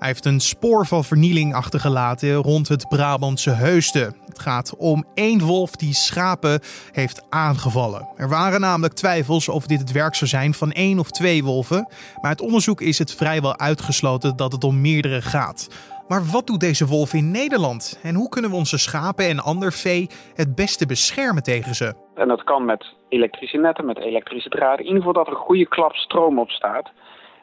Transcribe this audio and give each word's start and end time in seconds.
Hij 0.00 0.08
heeft 0.08 0.24
een 0.24 0.40
spoor 0.40 0.86
van 0.86 1.04
vernieling 1.04 1.54
achtergelaten 1.54 2.34
rond 2.34 2.68
het 2.68 2.88
Brabantse 2.88 3.50
Heusden. 3.50 4.16
Het 4.26 4.38
gaat 4.38 4.76
om 4.76 5.04
één 5.14 5.40
wolf 5.40 5.70
die 5.70 5.94
schapen 5.94 6.60
heeft 6.92 7.26
aangevallen. 7.30 8.08
Er 8.16 8.28
waren 8.28 8.60
namelijk 8.60 8.94
twijfels 8.94 9.48
of 9.48 9.66
dit 9.66 9.78
het 9.78 9.92
werk 9.92 10.14
zou 10.14 10.30
zijn 10.30 10.54
van 10.54 10.72
één 10.72 10.98
of 10.98 11.10
twee 11.10 11.44
wolven. 11.44 11.86
Maar 12.20 12.30
uit 12.30 12.40
onderzoek 12.40 12.80
is 12.80 12.98
het 12.98 13.14
vrijwel 13.14 13.58
uitgesloten 13.58 14.36
dat 14.36 14.52
het 14.52 14.64
om 14.64 14.80
meerdere 14.80 15.22
gaat. 15.22 15.68
Maar 16.08 16.24
wat 16.24 16.46
doet 16.46 16.60
deze 16.60 16.86
wolf 16.86 17.12
in 17.14 17.30
Nederland? 17.30 18.00
En 18.02 18.14
hoe 18.14 18.28
kunnen 18.28 18.50
we 18.50 18.56
onze 18.56 18.78
schapen 18.78 19.24
en 19.28 19.40
ander 19.40 19.72
vee 19.72 20.08
het 20.34 20.54
beste 20.54 20.86
beschermen 20.86 21.42
tegen 21.42 21.74
ze? 21.74 21.94
En 22.14 22.28
dat 22.28 22.44
kan 22.44 22.64
met 22.64 22.94
elektrische 23.08 23.56
netten, 23.56 23.86
met 23.86 23.98
elektrische 23.98 24.48
draden. 24.48 24.78
In 24.78 24.86
ieder 24.86 24.98
geval 24.98 25.12
dat 25.12 25.26
er 25.26 25.32
een 25.32 25.46
goede 25.46 25.68
klap 25.68 25.94
stroom 25.94 26.38
op 26.38 26.50
staat. 26.50 26.90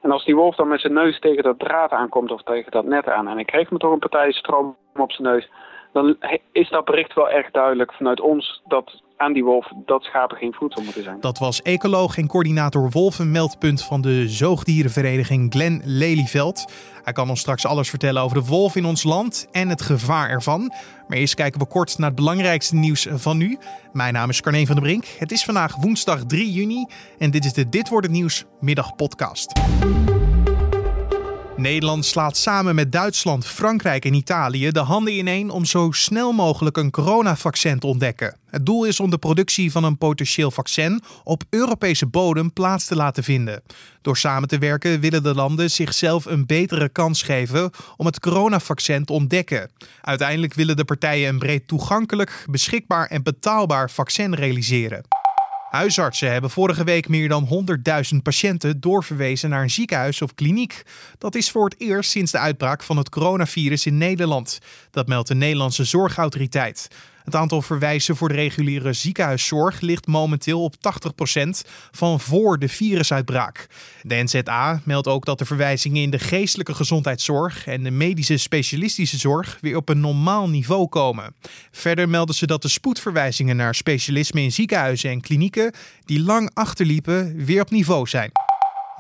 En 0.02 0.12
als 0.12 0.26
die 0.26 0.36
wolf 0.36 0.56
dan 0.56 0.68
met 0.68 0.82
zijn 0.82 0.94
neus 0.94 1.20
tegen 1.20 1.44
dat 1.44 1.60
draad 1.60 1.92
aankomt 1.92 2.32
of 2.32 2.44
tegen 2.44 2.72
dat 2.72 2.86
net 2.86 3.08
aan... 3.08 3.28
en 3.28 3.36
hij 3.36 3.46
krijgt 3.46 3.72
me 3.72 3.78
toch 3.78 3.92
een 3.92 4.00
partij 4.00 4.32
stroom 4.32 4.76
op 4.96 5.12
zijn 5.12 5.28
neus... 5.28 5.50
dan 5.98 6.18
is 6.52 6.70
dat 6.70 6.86
bericht 6.86 7.14
wel 7.14 7.30
erg 7.30 7.52
duidelijk 7.52 7.94
vanuit 7.94 8.22
ons 8.22 8.62
dat 8.68 9.02
aan 9.18 9.34
die 9.34 9.44
wolf 9.44 9.72
dat 9.86 10.04
schapen 10.04 10.38
geen 10.38 10.54
voedsel 10.54 10.84
moeten 10.84 11.04
zijn. 11.04 11.20
Dat 11.20 11.38
was 11.38 11.62
ecoloog 11.62 12.18
en 12.18 12.28
coördinator 12.28 12.90
wolvenmeldpunt 12.92 13.84
van 13.84 14.02
de 14.02 14.30
zoogdierenvereniging 14.30 15.54
Glenn 15.54 15.82
Lelyveld. 15.86 16.72
Hij 17.04 17.14
kan 17.14 17.30
ons 17.30 17.40
straks 17.40 17.66
alles 17.66 17.90
vertellen 17.90 18.22
over 18.22 18.38
de 18.38 18.46
wolf 18.46 18.76
in 18.76 18.86
ons 18.86 19.04
land 19.04 19.48
en 19.52 19.70
het 19.70 19.82
gevaar 19.82 20.30
ervan. 20.30 20.74
Maar 21.08 21.18
eerst 21.18 21.36
kijken 21.36 21.60
we 21.60 21.68
kort 21.68 21.98
naar 21.98 22.08
het 22.08 22.18
belangrijkste 22.18 22.76
nieuws 22.76 23.08
van 23.10 23.38
nu. 23.38 23.58
Mijn 23.94 24.14
naam 24.14 24.30
is 24.30 24.42
Carne 24.42 24.66
van 24.66 24.76
der 24.76 24.84
Brink. 24.84 25.06
Het 25.06 25.32
is 25.32 25.44
vandaag 25.44 25.76
woensdag 25.76 26.26
3 26.26 26.52
juni 26.52 26.86
en 27.18 27.32
dit 27.32 27.46
is 27.46 27.54
de 27.54 27.70
Dit 27.70 27.90
wordt 27.90 28.08
het 28.08 28.16
nieuws 28.16 28.46
middagpodcast. 28.60 29.52
Nederland 31.58 32.06
slaat 32.06 32.38
samen 32.38 32.76
met 32.76 32.92
Duitsland, 32.92 33.46
Frankrijk 33.46 34.06
en 34.06 34.14
Italië 34.14 34.72
de 34.72 34.80
handen 34.80 35.14
ineen 35.14 35.50
om 35.50 35.66
zo 35.66 35.92
snel 35.92 36.32
mogelijk 36.32 36.78
een 36.78 36.92
coronavaccin 36.92 37.80
te 37.80 37.88
ontdekken. 37.88 38.38
Het 38.50 38.66
doel 38.66 38.86
is 38.86 39.00
om 39.00 39.10
de 39.10 39.18
productie 39.18 39.72
van 39.72 39.84
een 39.84 39.98
potentieel 39.98 40.52
vaccin 40.52 41.02
op 41.24 41.44
Europese 41.50 42.06
bodem 42.06 42.54
plaats 42.54 42.86
te 42.86 42.96
laten 42.96 43.24
vinden. 43.24 43.64
Door 44.02 44.18
samen 44.18 44.48
te 44.48 44.58
werken 44.58 45.00
willen 45.00 45.24
de 45.24 45.36
landen 45.36 45.72
zichzelf 45.72 46.26
een 46.26 46.46
betere 46.46 46.90
kans 46.90 47.22
geven 47.22 47.72
om 47.96 48.06
het 48.06 48.20
coronavaccin 48.20 49.06
te 49.06 49.14
ontdekken. 49.14 49.72
Uiteindelijk 50.02 50.54
willen 50.54 50.76
de 50.76 50.86
partijen 50.86 51.30
een 51.30 51.40
breed 51.40 51.68
toegankelijk, 51.68 52.46
beschikbaar 52.50 53.08
en 53.08 53.24
betaalbaar 53.24 53.90
vaccin 53.90 54.34
realiseren. 54.34 55.04
Huisartsen 55.70 56.32
hebben 56.32 56.50
vorige 56.50 56.84
week 56.84 57.08
meer 57.08 57.30
dan 57.30 57.68
100.000 58.14 58.22
patiënten 58.24 58.80
doorverwezen 58.80 59.50
naar 59.50 59.62
een 59.62 59.70
ziekenhuis 59.70 60.22
of 60.22 60.36
kliniek. 60.36 60.84
Dat 61.18 61.36
is 61.36 61.52
voor 61.52 61.66
het 61.66 61.80
eerst 61.80 62.12
sinds 62.12 62.32
de 62.32 62.38
uitbraak 62.38 62.84
van 62.84 62.98
het 62.98 63.10
coronavirus 63.10 63.86
in 63.86 63.98
Nederland. 63.98 64.60
Dat 64.92 65.08
meldt 65.08 65.28
de 65.28 65.36
Nederlandse 65.36 65.84
Zorgautoriteit. 65.84 66.88
Het 67.28 67.36
aantal 67.36 67.62
verwijzen 67.62 68.16
voor 68.16 68.28
de 68.28 68.34
reguliere 68.34 68.94
ziekenhuiszorg 68.94 69.80
ligt 69.80 70.08
momenteel 70.08 70.64
op 70.64 70.76
80% 70.76 70.80
van 71.92 72.20
voor 72.20 72.60
de 72.60 72.70
virusuitbraak. 72.70 73.68
De 74.02 74.16
NZA 74.16 74.82
meldt 74.84 75.08
ook 75.08 75.26
dat 75.26 75.38
de 75.38 75.46
verwijzingen 75.46 76.02
in 76.02 76.10
de 76.10 76.20
geestelijke 76.20 76.74
gezondheidszorg 76.74 77.68
en 77.68 77.84
de 77.84 77.92
medische 77.92 78.38
specialistische 78.38 79.18
zorg 79.18 79.58
weer 79.62 79.76
op 79.76 79.90
een 79.90 80.00
normaal 80.00 80.50
niveau 80.50 80.88
komen. 80.88 81.36
Verder 81.72 82.10
melden 82.10 82.36
ze 82.36 82.48
dat 82.48 82.62
de 82.62 82.70
spoedverwijzingen 82.70 83.56
naar 83.56 83.76
specialismen 83.76 84.44
in 84.44 84.52
ziekenhuizen 84.52 85.10
en 85.10 85.22
klinieken 85.22 85.74
die 86.06 86.22
lang 86.22 86.50
achterliepen 86.54 87.46
weer 87.46 87.62
op 87.62 87.70
niveau 87.70 88.08
zijn. 88.08 88.32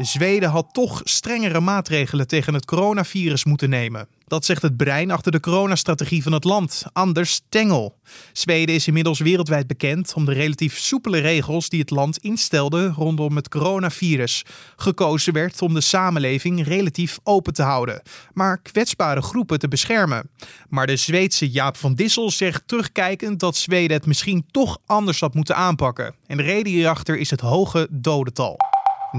Zweden 0.06 0.50
had 0.50 0.74
toch 0.74 1.02
strengere 1.04 1.60
maatregelen 1.60 2.28
tegen 2.28 2.54
het 2.54 2.66
coronavirus 2.66 3.46
moeten 3.46 3.70
nemen. 3.70 4.08
Dat 4.28 4.46
zegt 4.46 4.62
het 4.62 4.78
brein 4.78 5.12
achter 5.12 5.32
de 5.32 5.40
coronastrategie 5.40 6.24
van 6.24 6.32
het 6.32 6.44
land, 6.44 6.84
Anders 6.94 7.42
Tengel. 7.50 8.00
Zweden 8.34 8.76
is 8.76 8.88
inmiddels 8.88 9.20
wereldwijd 9.20 9.68
bekend 9.68 10.14
om 10.14 10.26
de 10.26 10.34
relatief 10.34 10.78
soepele 10.78 11.20
regels 11.20 11.70
die 11.70 11.80
het 11.80 11.90
land 11.90 12.18
instelde 12.18 12.88
rondom 12.88 13.36
het 13.36 13.50
coronavirus. 13.50 14.46
Gekozen 14.76 15.34
werd 15.34 15.62
om 15.62 15.74
de 15.74 15.82
samenleving 15.82 16.68
relatief 16.68 17.20
open 17.24 17.54
te 17.54 17.64
houden, 17.64 18.02
maar 18.34 18.62
kwetsbare 18.62 19.22
groepen 19.22 19.60
te 19.60 19.68
beschermen. 19.68 20.30
Maar 20.70 20.88
de 20.88 20.96
Zweedse 20.98 21.50
Jaap 21.50 21.78
van 21.78 21.96
Dissel 21.96 22.32
zegt 22.32 22.68
terugkijkend 22.68 23.40
dat 23.40 23.56
Zweden 23.56 23.98
het 23.98 24.06
misschien 24.06 24.46
toch 24.52 24.78
anders 24.86 25.20
had 25.20 25.34
moeten 25.34 25.56
aanpakken. 25.56 26.16
En 26.28 26.38
de 26.38 26.44
reden 26.44 26.72
hierachter 26.72 27.18
is 27.18 27.30
het 27.30 27.42
hoge 27.42 27.88
dodental. 27.92 28.58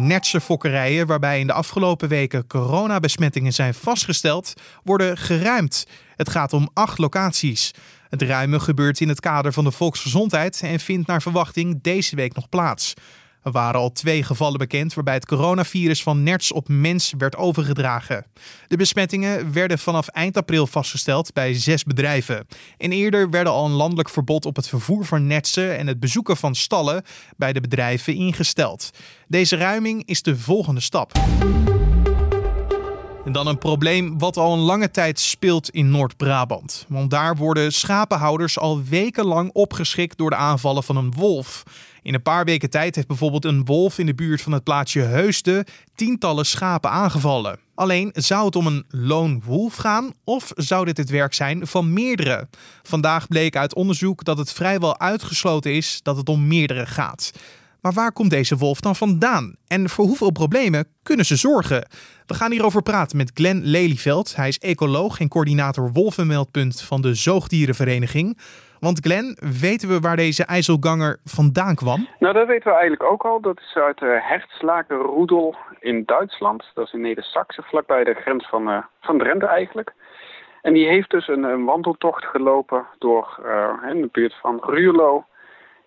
Netse 0.06 0.40
fokkerijen, 0.40 1.06
waarbij 1.06 1.40
in 1.40 1.46
de 1.46 1.52
afgelopen 1.52 2.08
weken 2.08 2.46
coronabesmettingen 2.46 3.52
zijn 3.52 3.74
vastgesteld, 3.74 4.52
worden 4.84 5.16
geruimd. 5.18 5.86
Het 6.16 6.28
gaat 6.28 6.52
om 6.52 6.70
acht 6.74 6.98
locaties. 6.98 7.70
Het 8.08 8.22
ruimen 8.22 8.60
gebeurt 8.60 9.00
in 9.00 9.08
het 9.08 9.20
kader 9.20 9.52
van 9.52 9.64
de 9.64 9.70
volksgezondheid 9.70 10.60
en 10.62 10.80
vindt 10.80 11.06
naar 11.06 11.22
verwachting 11.22 11.82
deze 11.82 12.16
week 12.16 12.34
nog 12.34 12.48
plaats. 12.48 12.94
Er 13.48 13.54
waren 13.54 13.80
al 13.80 13.92
twee 13.92 14.22
gevallen 14.22 14.58
bekend 14.58 14.94
waarbij 14.94 15.14
het 15.14 15.26
coronavirus 15.26 16.02
van 16.02 16.22
nerts 16.22 16.52
op 16.52 16.68
mens 16.68 17.12
werd 17.18 17.36
overgedragen. 17.36 18.26
De 18.66 18.76
besmettingen 18.76 19.52
werden 19.52 19.78
vanaf 19.78 20.08
eind 20.08 20.36
april 20.36 20.66
vastgesteld 20.66 21.32
bij 21.32 21.54
zes 21.54 21.84
bedrijven. 21.84 22.46
En 22.78 22.92
eerder 22.92 23.30
werden 23.30 23.52
al 23.52 23.64
een 23.64 23.72
landelijk 23.72 24.08
verbod 24.08 24.46
op 24.46 24.56
het 24.56 24.68
vervoer 24.68 25.04
van 25.04 25.26
nertsen 25.26 25.78
en 25.78 25.86
het 25.86 26.00
bezoeken 26.00 26.36
van 26.36 26.54
stallen 26.54 27.02
bij 27.36 27.52
de 27.52 27.60
bedrijven 27.60 28.14
ingesteld. 28.14 28.90
Deze 29.28 29.56
ruiming 29.56 30.02
is 30.06 30.22
de 30.22 30.36
volgende 30.36 30.80
stap. 30.80 31.12
En 33.24 33.32
dan 33.32 33.46
een 33.46 33.58
probleem 33.58 34.18
wat 34.18 34.36
al 34.36 34.52
een 34.52 34.58
lange 34.58 34.90
tijd 34.90 35.20
speelt 35.20 35.70
in 35.70 35.90
Noord-Brabant. 35.90 36.86
Want 36.88 37.10
daar 37.10 37.36
worden 37.36 37.72
schapenhouders 37.72 38.58
al 38.58 38.82
wekenlang 38.82 39.50
opgeschikt 39.52 40.18
door 40.18 40.30
de 40.30 40.36
aanvallen 40.36 40.82
van 40.82 40.96
een 40.96 41.12
wolf. 41.12 41.62
In 42.02 42.14
een 42.14 42.22
paar 42.22 42.44
weken 42.44 42.70
tijd 42.70 42.94
heeft 42.94 43.06
bijvoorbeeld 43.06 43.44
een 43.44 43.64
wolf 43.64 43.98
in 43.98 44.06
de 44.06 44.14
buurt 44.14 44.42
van 44.42 44.52
het 44.52 44.64
plaatsje 44.64 45.00
Heusden 45.00 45.64
tientallen 45.94 46.46
schapen 46.46 46.90
aangevallen. 46.90 47.58
Alleen 47.74 48.10
zou 48.14 48.44
het 48.44 48.56
om 48.56 48.66
een 48.66 48.84
lone 48.88 49.38
wolf 49.44 49.74
gaan 49.74 50.12
of 50.24 50.52
zou 50.54 50.84
dit 50.84 50.96
het 50.96 51.10
werk 51.10 51.34
zijn 51.34 51.66
van 51.66 51.92
meerdere? 51.92 52.48
Vandaag 52.82 53.28
bleek 53.28 53.56
uit 53.56 53.74
onderzoek 53.74 54.24
dat 54.24 54.38
het 54.38 54.52
vrijwel 54.52 55.00
uitgesloten 55.00 55.72
is 55.72 56.00
dat 56.02 56.16
het 56.16 56.28
om 56.28 56.46
meerdere 56.46 56.86
gaat. 56.86 57.32
Maar 57.80 57.92
waar 57.92 58.12
komt 58.12 58.30
deze 58.30 58.56
wolf 58.56 58.80
dan 58.80 58.96
vandaan? 58.96 59.54
En 59.66 59.88
voor 59.88 60.06
hoeveel 60.06 60.30
problemen 60.30 60.86
kunnen 61.02 61.26
ze 61.26 61.36
zorgen? 61.36 61.88
We 62.26 62.34
gaan 62.34 62.50
hierover 62.50 62.82
praten 62.82 63.16
met 63.16 63.30
Glenn 63.34 63.64
Lelyveld. 63.64 64.36
Hij 64.36 64.48
is 64.48 64.58
ecoloog 64.58 65.20
en 65.20 65.28
coördinator 65.28 65.92
Wolvenmeldpunt 65.92 66.80
van 66.80 67.02
de 67.02 67.14
Zoogdierenvereniging. 67.14 68.38
Want 68.80 69.00
Glenn, 69.00 69.36
weten 69.60 69.88
we 69.88 70.00
waar 70.00 70.16
deze 70.16 70.44
IJsselganger 70.44 71.18
vandaan 71.24 71.74
kwam? 71.74 72.08
Nou, 72.18 72.34
dat 72.34 72.46
weten 72.46 72.70
we 72.70 72.78
eigenlijk 72.78 73.10
ook 73.10 73.24
al. 73.24 73.40
Dat 73.40 73.58
is 73.58 73.74
uit 73.74 73.98
de 73.98 74.18
Hertslaken 74.22 74.96
Roedel 74.96 75.56
in 75.80 76.02
Duitsland. 76.06 76.70
Dat 76.74 76.86
is 76.86 76.92
in 76.92 77.00
Neder-Saxe, 77.00 77.62
vlakbij 77.62 78.04
de 78.04 78.14
grens 78.14 78.48
van, 78.48 78.68
uh, 78.68 78.78
van 79.00 79.18
Drenthe 79.18 79.46
eigenlijk. 79.46 79.92
En 80.62 80.72
die 80.72 80.86
heeft 80.86 81.10
dus 81.10 81.28
een, 81.28 81.42
een 81.42 81.64
wandeltocht 81.64 82.24
gelopen 82.24 82.86
door 82.98 83.38
uh, 83.44 83.90
in 83.90 84.00
de 84.00 84.08
buurt 84.12 84.34
van 84.40 84.62
Ruurlo 84.64 85.24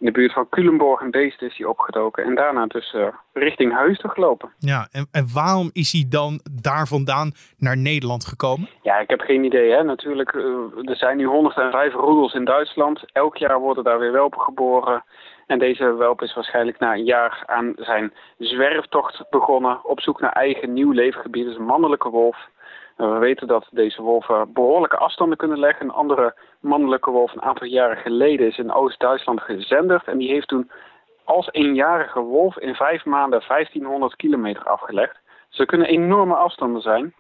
in 0.02 0.08
de 0.08 0.12
buurt 0.12 0.34
van 0.34 0.50
Culemborg 0.50 1.02
en 1.02 1.12
Beest 1.12 1.42
is 1.42 1.58
hij 1.58 1.68
opgedoken. 1.68 2.24
En 2.24 2.36
daarna 2.36 2.66
dus 2.66 2.94
uh, 2.94 3.08
richting 3.34 3.78
Heusden 3.78 4.10
gelopen. 4.10 4.52
Ja, 4.58 4.88
en, 4.92 5.08
en 5.12 5.28
waarom 5.34 5.70
is 5.74 5.92
hij 5.92 6.06
dan 6.10 6.40
daar 6.62 6.88
vandaan 6.88 7.32
naar 7.58 7.78
Nederland 7.78 8.26
gekomen? 8.26 8.70
Ja, 8.82 9.00
ik 9.00 9.10
heb 9.10 9.20
geen 9.20 9.44
idee. 9.44 9.72
Hè. 9.72 9.84
Natuurlijk, 9.84 10.34
uh, 10.34 10.44
er 10.90 10.96
zijn 10.96 11.18
nu 11.18 11.26
105 11.26 11.94
roedels 11.94 12.34
in 12.34 12.46
Duitsland. 12.46 13.04
Elk 13.12 13.38
jaar 13.38 13.60
worden 13.60 13.84
daar 13.84 14.00
weer 14.00 14.12
welpen 14.12 14.42
geboren. 14.42 15.04
En 15.48 15.60
deze 15.60 15.94
welp 15.94 16.22
is 16.22 16.34
waarschijnlijk 16.34 16.80
na 16.80 16.94
een 16.94 17.06
jaar 17.06 17.44
aan 17.46 17.74
zijn 17.76 18.14
zwerftocht 18.38 19.24
begonnen. 19.30 19.86
Op 19.86 20.02
zoek 20.02 20.22
naar 20.22 20.34
eigen 20.34 20.74
nieuw 20.74 20.92
leefgebied. 20.92 21.46
Dus 21.46 21.56
een 21.56 21.66
mannelijke 21.66 22.10
wolf. 22.10 22.38
We 22.98 23.18
weten 23.20 23.48
dat 23.48 23.68
deze 23.72 24.02
wolven 24.02 24.54
behoorlijke 24.54 24.98
afstanden 24.98 25.38
kunnen 25.38 25.60
leggen. 25.60 25.86
Een 25.86 25.92
andere 25.92 26.36
mannelijke 26.62 27.12
wolf 27.12 27.34
een 27.34 27.42
aantal 27.42 27.68
jaren 27.68 27.98
geleden 27.98 28.48
is 28.48 28.58
in 28.58 28.74
Oost-Duitsland 28.74 29.42
gezenderd. 29.42 30.08
En 30.08 30.18
die 30.18 30.30
heeft 30.30 30.48
toen 30.48 30.72
als 31.24 31.50
eenjarige 31.52 32.20
wolf 32.20 32.58
in 32.58 32.76
vijf 32.76 33.06
maanden 33.06 33.44
1500 33.48 34.16
kilometer 34.16 34.64
afgelegd. 34.64 35.20
Ze 35.50 35.66
kunnen 35.66 35.88
enorme 35.88 36.36
afstanden 36.36 36.82
zijn. 36.82 37.14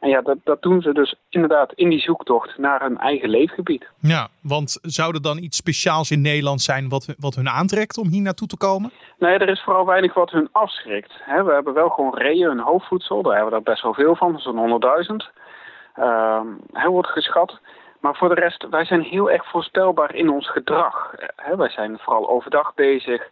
En 0.00 0.08
ja, 0.08 0.20
dat, 0.20 0.36
dat 0.44 0.62
doen 0.62 0.82
ze 0.82 0.92
dus 0.92 1.14
inderdaad 1.28 1.72
in 1.72 1.88
die 1.88 2.00
zoektocht 2.00 2.58
naar 2.58 2.80
hun 2.80 2.98
eigen 2.98 3.28
leefgebied. 3.28 3.88
Ja, 4.00 4.28
want 4.42 4.78
zou 4.82 5.14
er 5.14 5.22
dan 5.22 5.38
iets 5.38 5.56
speciaals 5.56 6.10
in 6.10 6.20
Nederland 6.20 6.60
zijn 6.60 6.88
wat, 6.88 7.14
wat 7.18 7.34
hun 7.34 7.48
aantrekt 7.48 7.98
om 7.98 8.08
hier 8.08 8.22
naartoe 8.22 8.48
te 8.48 8.56
komen? 8.56 8.92
Nee, 9.18 9.38
er 9.38 9.48
is 9.48 9.62
vooral 9.62 9.86
weinig 9.86 10.14
wat 10.14 10.30
hun 10.30 10.48
afschrikt. 10.52 11.12
we 11.26 11.52
hebben 11.52 11.74
wel 11.74 11.88
gewoon 11.88 12.14
reeën, 12.14 12.48
hun 12.48 12.60
hoofdvoedsel. 12.60 13.22
Daar 13.22 13.34
hebben 13.34 13.50
we 13.50 13.56
er 13.56 13.70
best 13.72 13.82
wel 13.82 13.94
veel 13.94 14.16
van, 14.16 14.38
zo'n 14.38 14.82
100.000. 15.10 15.40
Uh, 15.98 16.40
hij 16.72 16.88
wordt 16.88 17.08
geschat. 17.08 17.60
Maar 18.02 18.16
voor 18.16 18.28
de 18.28 18.40
rest, 18.40 18.66
wij 18.70 18.84
zijn 18.84 19.02
heel 19.02 19.30
erg 19.30 19.50
voorspelbaar 19.50 20.14
in 20.14 20.30
ons 20.30 20.50
gedrag. 20.50 21.14
wij 21.56 21.70
zijn 21.70 21.98
vooral 21.98 22.28
overdag 22.28 22.74
bezig. 22.74 23.30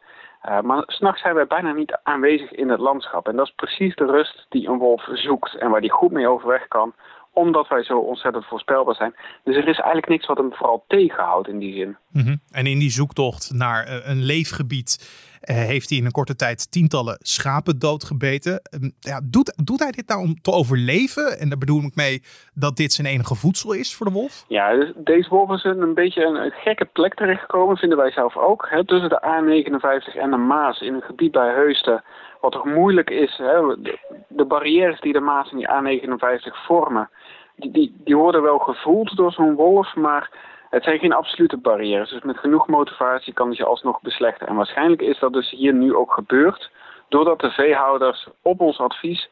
Uh, 0.48 0.60
maar 0.60 0.82
s'nachts 0.86 1.20
zijn 1.22 1.34
wij 1.34 1.46
bijna 1.46 1.72
niet 1.72 1.98
aanwezig 2.02 2.52
in 2.52 2.68
het 2.68 2.80
landschap. 2.80 3.28
En 3.28 3.36
dat 3.36 3.46
is 3.46 3.52
precies 3.56 3.94
de 3.94 4.04
rust 4.04 4.46
die 4.48 4.68
een 4.68 4.78
wolf 4.78 5.08
zoekt 5.12 5.54
en 5.54 5.70
waar 5.70 5.80
die 5.80 5.90
goed 5.90 6.10
mee 6.10 6.28
overweg 6.28 6.68
kan 6.68 6.94
omdat 7.32 7.68
wij 7.68 7.84
zo 7.84 7.98
ontzettend 7.98 8.44
voorspelbaar 8.46 8.94
zijn. 8.94 9.14
Dus 9.44 9.56
er 9.56 9.68
is 9.68 9.78
eigenlijk 9.78 10.08
niks 10.08 10.26
wat 10.26 10.36
hem 10.36 10.52
vooral 10.52 10.84
tegenhoudt 10.88 11.48
in 11.48 11.58
die 11.58 11.74
zin. 11.74 11.96
Mhm. 12.12 12.36
En 12.50 12.66
in 12.66 12.78
die 12.78 12.90
zoektocht 12.90 13.50
naar 13.52 13.84
eh, 13.84 14.08
een 14.08 14.22
leefgebied 14.22 14.98
heeft 15.40 15.88
hij 15.88 15.98
in 15.98 16.04
een 16.04 16.10
korte 16.10 16.36
tijd 16.36 16.70
tientallen 16.70 17.18
schapen 17.20 17.78
doodgebeten. 17.78 18.52
Uh, 18.52 18.90
ja, 18.98 19.20
doet, 19.24 19.52
doet 19.64 19.78
hij 19.78 19.90
dit 19.90 20.08
nou 20.08 20.20
om 20.20 20.40
te 20.40 20.52
overleven? 20.52 21.38
En 21.38 21.48
daar 21.48 21.58
bedoel 21.58 21.82
ik 21.82 21.94
mee 21.94 22.22
dat 22.54 22.76
dit 22.76 22.92
zijn 22.92 23.06
enige 23.06 23.34
voedsel 23.34 23.72
is 23.72 23.94
voor 23.94 24.06
de 24.06 24.12
wolf? 24.12 24.44
Ja, 24.48 24.74
dus 24.74 24.92
deze 24.96 25.28
wolf 25.28 25.50
is 25.50 25.64
een 25.64 25.94
beetje 25.94 26.24
een, 26.24 26.34
een 26.34 26.50
gekke 26.50 26.84
plek 26.84 27.14
terechtgekomen, 27.14 27.76
vinden 27.76 27.98
wij 27.98 28.10
zelf 28.10 28.36
ook. 28.36 28.66
Hè, 28.70 28.84
tussen 28.84 29.08
de 29.08 29.22
A59 29.24 30.18
en 30.18 30.30
de 30.30 30.36
Maas 30.36 30.80
in 30.80 30.94
een 30.94 31.02
gebied 31.02 31.32
bij 31.32 31.52
Heusden 31.54 32.02
wat 32.40 32.52
toch 32.52 32.64
moeilijk 32.64 33.10
is, 33.10 33.36
hè, 33.36 33.82
de, 33.82 33.98
de, 34.28 34.44
barrières 34.44 35.00
die 35.00 35.12
de 35.12 35.20
Maas 35.20 35.50
en 35.50 35.56
die 35.56 35.68
A59 35.68 36.64
vormen, 36.66 37.10
die, 37.56 37.70
die, 37.70 37.96
die 38.04 38.16
worden 38.16 38.42
wel 38.42 38.58
gevoeld 38.58 39.16
door 39.16 39.32
zo'n 39.32 39.54
wolf, 39.54 39.94
maar 39.94 40.30
het 40.70 40.84
zijn 40.84 40.98
geen 40.98 41.12
absolute 41.12 41.56
barrières. 41.56 42.10
Dus 42.10 42.22
met 42.22 42.38
genoeg 42.38 42.66
motivatie 42.66 43.32
kan 43.32 43.52
je 43.52 43.64
alsnog 43.64 44.00
beslechten. 44.00 44.46
En 44.46 44.54
waarschijnlijk 44.54 45.02
is 45.02 45.18
dat 45.18 45.32
dus 45.32 45.50
hier 45.50 45.72
nu 45.72 45.94
ook 45.94 46.12
gebeurd, 46.12 46.70
doordat 47.08 47.40
de 47.40 47.50
veehouders 47.50 48.28
op 48.42 48.60
ons 48.60 48.78
advies 48.78 49.30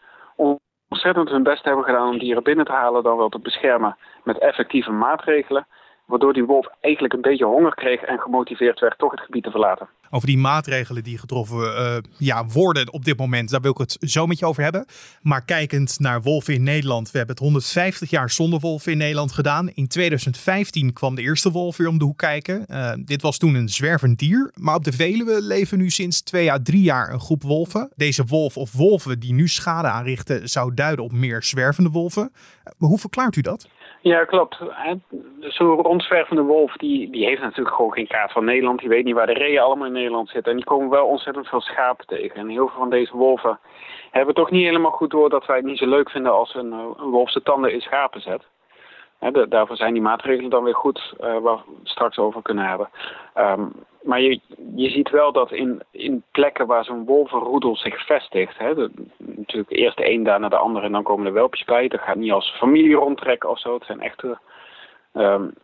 ontzettend 0.88 1.29
hun 1.29 1.43
best 1.43 1.64
hebben 1.64 1.85
gedaan 1.85 2.08
om 2.08 2.19
dieren 2.19 2.43
binnen 2.43 2.64
te 2.64 2.73
halen 2.73 3.02
dan 3.02 3.17
wel 3.17 3.29
te 3.29 3.38
beschermen 3.38 3.96
met 4.25 4.38
effectieve 4.38 4.90
maatregelen. 4.90 5.67
Waardoor 6.06 6.32
die 6.32 6.44
wolf 6.44 6.67
eigenlijk 6.81 7.14
een 7.14 7.20
beetje 7.20 7.44
honger 7.44 7.75
kreeg 7.75 8.00
en 8.00 8.20
gemotiveerd 8.20 8.81
werd 8.81 8.99
toch 8.99 9.11
het 9.11 9.20
gebied 9.20 9.44
te 9.44 9.50
verlaten. 9.50 9.88
Over 10.10 10.26
die 10.26 10.38
maatregelen 10.38 11.05
die 11.05 11.19
getroffen 11.19 11.58
uh, 11.58 11.96
ja, 12.19 12.46
worden 12.46 12.93
op 12.93 13.05
dit 13.05 13.19
moment, 13.19 13.50
daar 13.50 13.60
wil 13.60 13.70
ik 13.70 13.78
het 13.78 13.96
zo 14.00 14.26
met 14.26 14.38
je 14.38 14.46
over 14.46 14.62
hebben. 14.62 14.87
Maar 15.22 15.44
kijkend 15.44 15.99
naar 15.99 16.22
wolven 16.22 16.55
in 16.55 16.62
Nederland, 16.62 17.10
we 17.10 17.19
hebben 17.19 17.34
het 17.37 17.44
150 17.44 18.10
jaar 18.10 18.31
zonder 18.31 18.60
wolven 18.60 18.93
in 18.93 18.99
Nederland 18.99 19.32
gedaan. 19.32 19.70
In 19.70 19.88
2015 19.88 20.93
kwam 20.93 21.14
de 21.14 21.22
eerste 21.22 21.50
wolf 21.50 21.76
weer 21.76 21.88
om 21.88 21.99
de 21.99 22.05
hoek 22.05 22.19
kijken. 22.19 22.64
Uh, 22.69 22.93
dit 23.05 23.22
was 23.22 23.38
toen 23.38 23.55
een 23.55 23.69
zwervend 23.69 24.19
dier. 24.19 24.52
Maar 24.55 24.75
op 24.75 24.84
de 24.84 24.93
Veluwe 24.93 25.43
leven 25.43 25.78
nu 25.78 25.90
sinds 25.90 26.20
twee 26.20 26.52
à 26.52 26.58
drie 26.62 26.82
jaar 26.82 27.12
een 27.12 27.20
groep 27.20 27.43
wolven. 27.43 27.90
Deze 27.96 28.25
wolf 28.25 28.56
of 28.56 28.72
wolven 28.72 29.20
die 29.20 29.32
nu 29.32 29.49
schade 29.49 29.88
aanrichten, 29.88 30.49
zou 30.49 30.75
duiden 30.75 31.04
op 31.04 31.12
meer 31.12 31.43
zwervende 31.43 31.90
wolven. 31.90 32.32
hoe 32.76 32.99
verklaart 32.99 33.37
u 33.37 33.40
dat? 33.40 33.69
Ja, 34.08 34.25
klopt. 34.25 34.58
Zo'n 35.40 35.76
rondzwervende 35.76 36.43
wolf 36.43 36.76
die, 36.76 37.10
die 37.10 37.25
heeft 37.26 37.43
natuurlijk 37.43 37.76
gewoon 37.76 37.93
geen 37.93 38.06
kaart 38.06 38.32
van 38.32 38.44
Nederland. 38.44 38.78
Die 38.78 38.88
weet 38.88 39.05
niet 39.05 39.14
waar 39.14 39.26
de 39.26 39.32
reeën 39.32 39.60
allemaal 39.60 39.87
in 39.87 39.93
Nederland 39.93 40.28
zitten. 40.28 40.50
En 40.50 40.56
die 40.56 40.66
komen 40.66 40.88
wel 40.88 41.06
ontzettend 41.06 41.49
veel 41.49 41.60
schapen 41.60 42.06
tegen. 42.06 42.37
En 42.37 42.49
heel 42.49 42.69
veel 42.69 42.78
van 42.78 42.90
deze 42.90 43.16
wolven 43.16 43.58
hebben 44.10 44.34
toch 44.34 44.50
niet 44.50 44.64
helemaal 44.64 44.90
goed 44.90 45.10
door 45.10 45.31
dat 45.31 45.46
wij 45.46 45.56
het 45.56 45.64
niet 45.64 45.78
zo 45.78 45.87
leuk 45.87 46.10
vinden 46.10 46.32
als 46.32 46.55
een, 46.55 46.72
een 46.72 47.10
wolf 47.10 47.31
zijn 47.31 47.44
tanden 47.44 47.72
in 47.72 47.81
schapen 47.81 48.20
zet 48.20 48.49
daarvoor 49.49 49.76
zijn 49.76 49.93
die 49.93 50.03
maatregelen 50.03 50.50
dan 50.50 50.65
weer 50.65 50.75
goed, 50.75 51.15
uh, 51.20 51.38
waar 51.38 51.56
we 51.56 51.73
straks 51.82 52.19
over 52.19 52.43
kunnen 52.43 52.69
hebben. 52.69 52.88
Um, 53.37 53.73
maar 54.03 54.20
je, 54.20 54.41
je 54.75 54.91
ziet 54.91 55.11
wel 55.11 55.32
dat 55.32 55.53
in, 55.53 55.82
in 55.91 56.23
plekken 56.31 56.67
waar 56.67 56.85
zo'n 56.85 57.05
wolvenroedel 57.05 57.76
zich 57.76 58.06
vestigt, 58.06 58.59
natuurlijk 59.17 59.70
eerst 59.70 59.97
de 59.97 60.11
een 60.11 60.23
daarna 60.23 60.49
de 60.49 60.56
andere 60.56 60.87
en 60.87 60.93
dan 60.93 61.03
komen 61.03 61.25
de 61.25 61.31
welpjes 61.31 61.65
bij. 61.65 61.88
Dat 61.88 62.00
gaat 62.00 62.17
niet 62.17 62.32
als 62.32 62.50
familie 62.50 62.94
rondtrekken 62.94 63.50
of 63.50 63.59
zo. 63.59 63.75
Het 63.75 63.85
zijn 63.85 64.00
echte 64.00 64.38
um, 65.15 65.55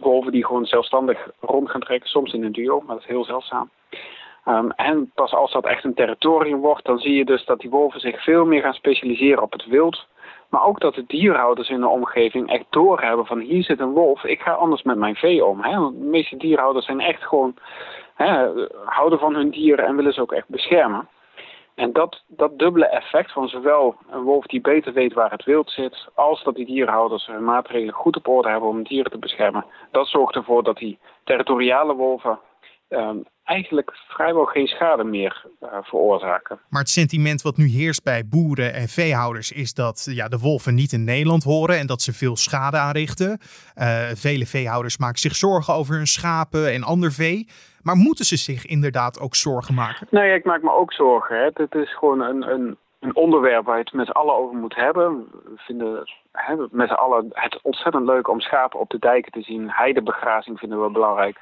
wolven 0.00 0.32
die 0.32 0.46
gewoon 0.46 0.66
zelfstandig 0.66 1.30
rond 1.40 1.70
gaan 1.70 1.80
trekken, 1.80 2.08
soms 2.08 2.32
in 2.32 2.44
een 2.44 2.52
duo, 2.52 2.80
maar 2.80 2.94
dat 2.94 3.04
is 3.04 3.10
heel 3.10 3.24
zeldzaam. 3.24 3.70
Um, 4.48 4.70
en 4.70 5.10
pas 5.14 5.32
als 5.32 5.52
dat 5.52 5.64
echt 5.64 5.84
een 5.84 5.94
territorium 5.94 6.60
wordt, 6.60 6.84
dan 6.84 6.98
zie 6.98 7.14
je 7.14 7.24
dus 7.24 7.44
dat 7.44 7.60
die 7.60 7.70
wolven 7.70 8.00
zich 8.00 8.22
veel 8.22 8.44
meer 8.44 8.62
gaan 8.62 8.74
specialiseren 8.74 9.42
op 9.42 9.52
het 9.52 9.66
wild 9.66 10.06
maar 10.54 10.64
ook 10.64 10.80
dat 10.80 10.94
de 10.94 11.04
dierhouders 11.06 11.68
in 11.68 11.80
de 11.80 11.88
omgeving 11.88 12.48
echt 12.50 12.64
doorhebben 12.70 13.26
van 13.26 13.38
hier 13.38 13.62
zit 13.62 13.80
een 13.80 13.92
wolf, 13.92 14.24
ik 14.24 14.40
ga 14.40 14.52
anders 14.52 14.82
met 14.82 14.96
mijn 14.96 15.14
vee 15.14 15.44
om. 15.44 15.62
Hè? 15.62 15.78
Want 15.78 15.98
de 15.98 16.04
meeste 16.04 16.36
dierhouders 16.36 16.86
zijn 16.86 17.00
echt 17.00 17.22
gewoon, 17.22 17.54
hè, 18.14 18.48
houden 18.84 19.18
van 19.18 19.34
hun 19.34 19.50
dieren 19.50 19.86
en 19.86 19.96
willen 19.96 20.12
ze 20.12 20.20
ook 20.20 20.32
echt 20.32 20.48
beschermen. 20.48 21.08
En 21.74 21.92
dat, 21.92 22.22
dat 22.26 22.58
dubbele 22.58 22.86
effect 22.86 23.32
van 23.32 23.48
zowel 23.48 23.96
een 24.10 24.22
wolf 24.22 24.46
die 24.46 24.60
beter 24.60 24.92
weet 24.92 25.12
waar 25.12 25.30
het 25.30 25.44
wild 25.44 25.70
zit, 25.70 26.08
als 26.14 26.42
dat 26.42 26.54
die 26.54 26.66
dierhouders 26.66 27.26
hun 27.26 27.44
maatregelen 27.44 27.94
goed 27.94 28.16
op 28.16 28.28
orde 28.28 28.48
hebben 28.48 28.68
om 28.68 28.82
dieren 28.82 29.10
te 29.10 29.18
beschermen, 29.18 29.64
dat 29.90 30.06
zorgt 30.06 30.34
ervoor 30.34 30.62
dat 30.62 30.76
die 30.76 30.98
territoriale 31.24 31.94
wolven 31.94 32.38
um, 32.94 33.24
eigenlijk 33.44 33.90
vrijwel 34.08 34.44
geen 34.44 34.66
schade 34.66 35.04
meer 35.04 35.46
uh, 35.62 35.68
veroorzaken. 35.82 36.58
Maar 36.68 36.80
het 36.80 36.90
sentiment 36.90 37.42
wat 37.42 37.56
nu 37.56 37.66
heerst 37.66 38.04
bij 38.04 38.22
boeren 38.28 38.74
en 38.74 38.88
veehouders 38.88 39.52
is 39.52 39.74
dat 39.74 40.08
ja, 40.10 40.28
de 40.28 40.38
wolven 40.38 40.74
niet 40.74 40.92
in 40.92 41.04
Nederland 41.04 41.44
horen 41.44 41.78
en 41.78 41.86
dat 41.86 42.00
ze 42.02 42.12
veel 42.12 42.36
schade 42.36 42.76
aanrichten. 42.76 43.38
Uh, 43.76 44.08
vele 44.14 44.46
veehouders 44.46 44.98
maken 44.98 45.18
zich 45.18 45.34
zorgen 45.34 45.74
over 45.74 45.94
hun 45.94 46.06
schapen 46.06 46.72
en 46.72 46.82
ander 46.82 47.12
vee. 47.12 47.48
Maar 47.82 47.96
moeten 47.96 48.24
ze 48.24 48.36
zich 48.36 48.66
inderdaad 48.66 49.20
ook 49.20 49.34
zorgen 49.34 49.74
maken? 49.74 50.06
Nee, 50.10 50.34
ik 50.34 50.44
maak 50.44 50.62
me 50.62 50.72
ook 50.72 50.92
zorgen. 50.92 51.36
Hè. 51.36 51.50
Het 51.54 51.74
is 51.74 51.96
gewoon 51.98 52.20
een, 52.20 52.50
een, 52.50 52.76
een 53.00 53.16
onderwerp 53.16 53.64
waar 53.64 53.76
je 53.76 53.84
het 53.84 53.92
met 53.92 54.06
z'n 54.06 54.12
allen 54.12 54.34
over 54.34 54.56
moet 54.56 54.74
hebben. 54.74 55.26
We 55.44 55.52
vinden 55.56 56.10
hè, 56.32 56.54
met 56.70 56.88
z'n 56.88 56.94
allen 56.94 57.28
het 57.30 57.58
ontzettend 57.62 58.04
leuk 58.04 58.28
om 58.28 58.40
schapen 58.40 58.80
op 58.80 58.90
de 58.90 58.98
dijken 58.98 59.32
te 59.32 59.42
zien. 59.42 59.70
Heidebegrazing 59.70 60.58
vinden 60.58 60.82
we 60.82 60.90
belangrijk. 60.90 61.40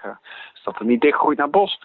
Uh, 0.63 0.73
dat 0.73 0.79
er 0.79 0.85
niet 0.85 1.01
dichtgroeit 1.01 1.39
naar 1.39 1.51
bos. 1.51 1.81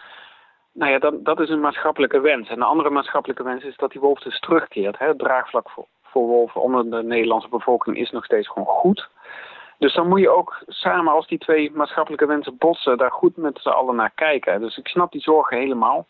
Nou 0.72 0.92
ja, 0.92 0.98
dat, 0.98 1.24
dat 1.24 1.40
is 1.40 1.48
een 1.48 1.60
maatschappelijke 1.60 2.20
wens. 2.20 2.48
En 2.48 2.56
een 2.56 2.62
andere 2.62 2.90
maatschappelijke 2.90 3.42
wens 3.42 3.64
is 3.64 3.76
dat 3.76 3.90
die 3.90 4.00
wolf 4.00 4.18
dus 4.20 4.40
terugkeert. 4.40 4.98
Hè. 4.98 5.06
Het 5.06 5.18
draagvlak 5.18 5.70
voor, 5.70 5.86
wolven 6.12 6.60
onder 6.60 6.90
de 6.90 7.02
Nederlandse 7.02 7.48
bevolking 7.48 7.96
is 7.96 8.10
nog 8.10 8.24
steeds 8.24 8.48
gewoon 8.48 8.66
goed. 8.66 9.08
Dus 9.78 9.94
dan 9.94 10.08
moet 10.08 10.20
je 10.20 10.30
ook 10.30 10.62
samen, 10.66 11.12
als 11.12 11.26
die 11.26 11.38
twee 11.38 11.70
maatschappelijke 11.70 12.26
wensen 12.26 12.56
botsen, 12.58 12.98
daar 12.98 13.12
goed 13.12 13.36
met 13.36 13.58
z'n 13.60 13.68
allen 13.68 13.96
naar 13.96 14.12
kijken. 14.14 14.60
Dus 14.60 14.76
ik 14.76 14.88
snap 14.88 15.12
die 15.12 15.20
zorgen 15.20 15.58
helemaal. 15.58 16.06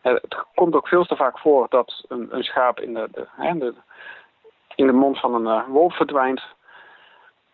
Het 0.00 0.36
komt 0.54 0.74
ook 0.74 0.88
veel 0.88 1.04
te 1.04 1.16
vaak 1.16 1.38
voor 1.38 1.66
dat 1.68 2.04
een, 2.08 2.28
een 2.30 2.42
schaap 2.42 2.80
in 2.80 2.94
de, 2.94 3.08
de, 3.12 3.26
de, 3.58 3.74
in 4.74 4.86
de 4.86 4.92
mond 4.92 5.20
van 5.20 5.34
een 5.34 5.58
uh, 5.58 5.68
wolf 5.68 5.96
verdwijnt. 5.96 6.42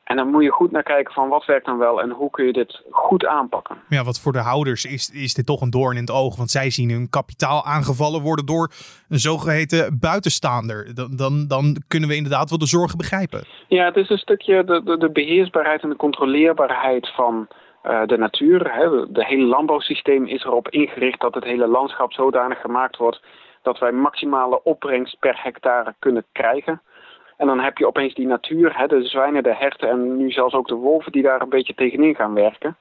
En 0.08 0.16
dan 0.16 0.30
moet 0.30 0.42
je 0.42 0.50
goed 0.50 0.70
naar 0.70 0.82
kijken 0.82 1.14
van 1.14 1.28
wat 1.28 1.44
werkt 1.44 1.66
dan 1.66 1.78
wel 1.78 2.00
en 2.02 2.10
hoe 2.10 2.30
kun 2.30 2.46
je 2.46 2.52
dit 2.52 2.82
goed 2.90 3.26
aanpakken. 3.26 3.76
Ja, 3.88 4.04
wat 4.04 4.20
voor 4.20 4.32
de 4.32 4.38
houders 4.38 4.84
is, 4.84 5.10
is 5.10 5.34
dit 5.34 5.46
toch 5.46 5.60
een 5.60 5.70
doorn 5.70 5.96
in 5.96 6.02
het 6.02 6.10
oog. 6.10 6.36
Want 6.36 6.50
zij 6.50 6.70
zien 6.70 6.90
hun 6.90 7.10
kapitaal 7.10 7.64
aangevallen 7.64 8.22
worden 8.22 8.46
door 8.46 8.70
een 9.08 9.18
zogeheten 9.18 9.98
buitenstaander. 10.00 10.94
Dan, 10.94 11.16
dan, 11.16 11.46
dan 11.48 11.76
kunnen 11.88 12.08
we 12.08 12.16
inderdaad 12.16 12.48
wel 12.50 12.58
de 12.58 12.66
zorgen 12.66 12.98
begrijpen. 12.98 13.44
Ja, 13.66 13.84
het 13.84 13.96
is 13.96 14.10
een 14.10 14.18
stukje 14.18 14.64
de, 14.64 14.82
de, 14.84 14.98
de 14.98 15.10
beheersbaarheid 15.10 15.82
en 15.82 15.88
de 15.88 15.96
controleerbaarheid 15.96 17.08
van 17.14 17.48
uh, 17.84 18.06
de 18.06 18.16
natuur. 18.16 18.74
Hè. 18.74 19.12
De 19.12 19.24
hele 19.24 19.46
landbouwsysteem 19.46 20.26
is 20.26 20.44
erop 20.44 20.68
ingericht 20.68 21.20
dat 21.20 21.34
het 21.34 21.44
hele 21.44 21.66
landschap 21.66 22.12
zodanig 22.12 22.60
gemaakt 22.60 22.96
wordt 22.96 23.20
dat 23.62 23.78
wij 23.78 23.92
maximale 23.92 24.62
opbrengst 24.62 25.18
per 25.18 25.40
hectare 25.42 25.94
kunnen 25.98 26.24
krijgen. 26.32 26.80
En 27.38 27.46
dan 27.46 27.60
heb 27.60 27.78
je 27.78 27.86
opeens 27.86 28.14
die 28.14 28.26
natuur, 28.26 28.78
hè, 28.78 28.86
de 28.86 29.04
zwijnen, 29.04 29.42
de 29.42 29.54
herten 29.54 29.88
en 29.88 30.16
nu 30.16 30.30
zelfs 30.30 30.54
ook 30.54 30.68
de 30.68 30.74
wolven 30.74 31.12
die 31.12 31.22
daar 31.22 31.40
een 31.40 31.48
beetje 31.48 31.74
tegenin 31.74 32.14
gaan 32.14 32.34
werken. 32.34 32.76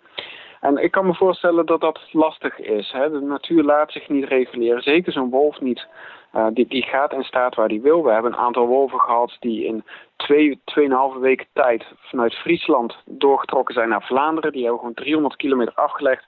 En 0.62 0.78
ik 0.78 0.92
kan 0.92 1.06
me 1.06 1.14
voorstellen 1.14 1.66
dat 1.66 1.82
dat 1.82 2.00
lastig 2.12 2.60
is. 2.60 2.92
Hè. 2.92 3.12
De 3.12 3.20
natuur 3.20 3.64
laat 3.64 3.92
zich 3.92 4.10
niet 4.10 4.26
reguleren, 4.26 4.82
zeker 4.82 5.12
zo'n 5.12 5.30
wolf 5.30 5.62
niet. 5.62 5.88
Uh, 6.36 6.48
die, 6.54 6.68
die 6.68 6.84
gaat 6.84 7.14
en 7.14 7.24
staat 7.24 7.56
waar 7.56 7.68
die 7.68 7.82
wil. 7.82 8.04
We 8.04 8.12
hebben 8.12 8.32
een 8.32 8.40
aantal 8.40 8.68
wolven 8.68 9.00
gehad 9.00 9.38
die 9.40 9.66
in 9.66 9.84
twee, 10.16 10.62
tweeënhalve 10.66 11.20
weken 11.20 11.46
tijd 11.54 11.86
vanuit 11.98 12.34
Friesland 12.34 12.98
doorgetrokken 13.06 13.74
zijn 13.74 13.90
naar 13.90 14.04
Vlaanderen. 14.04 14.52
Die 14.52 14.62
hebben 14.62 14.80
gewoon 14.80 14.94
300 14.94 15.36
kilometer 15.36 15.74
afgelegd. 15.74 16.26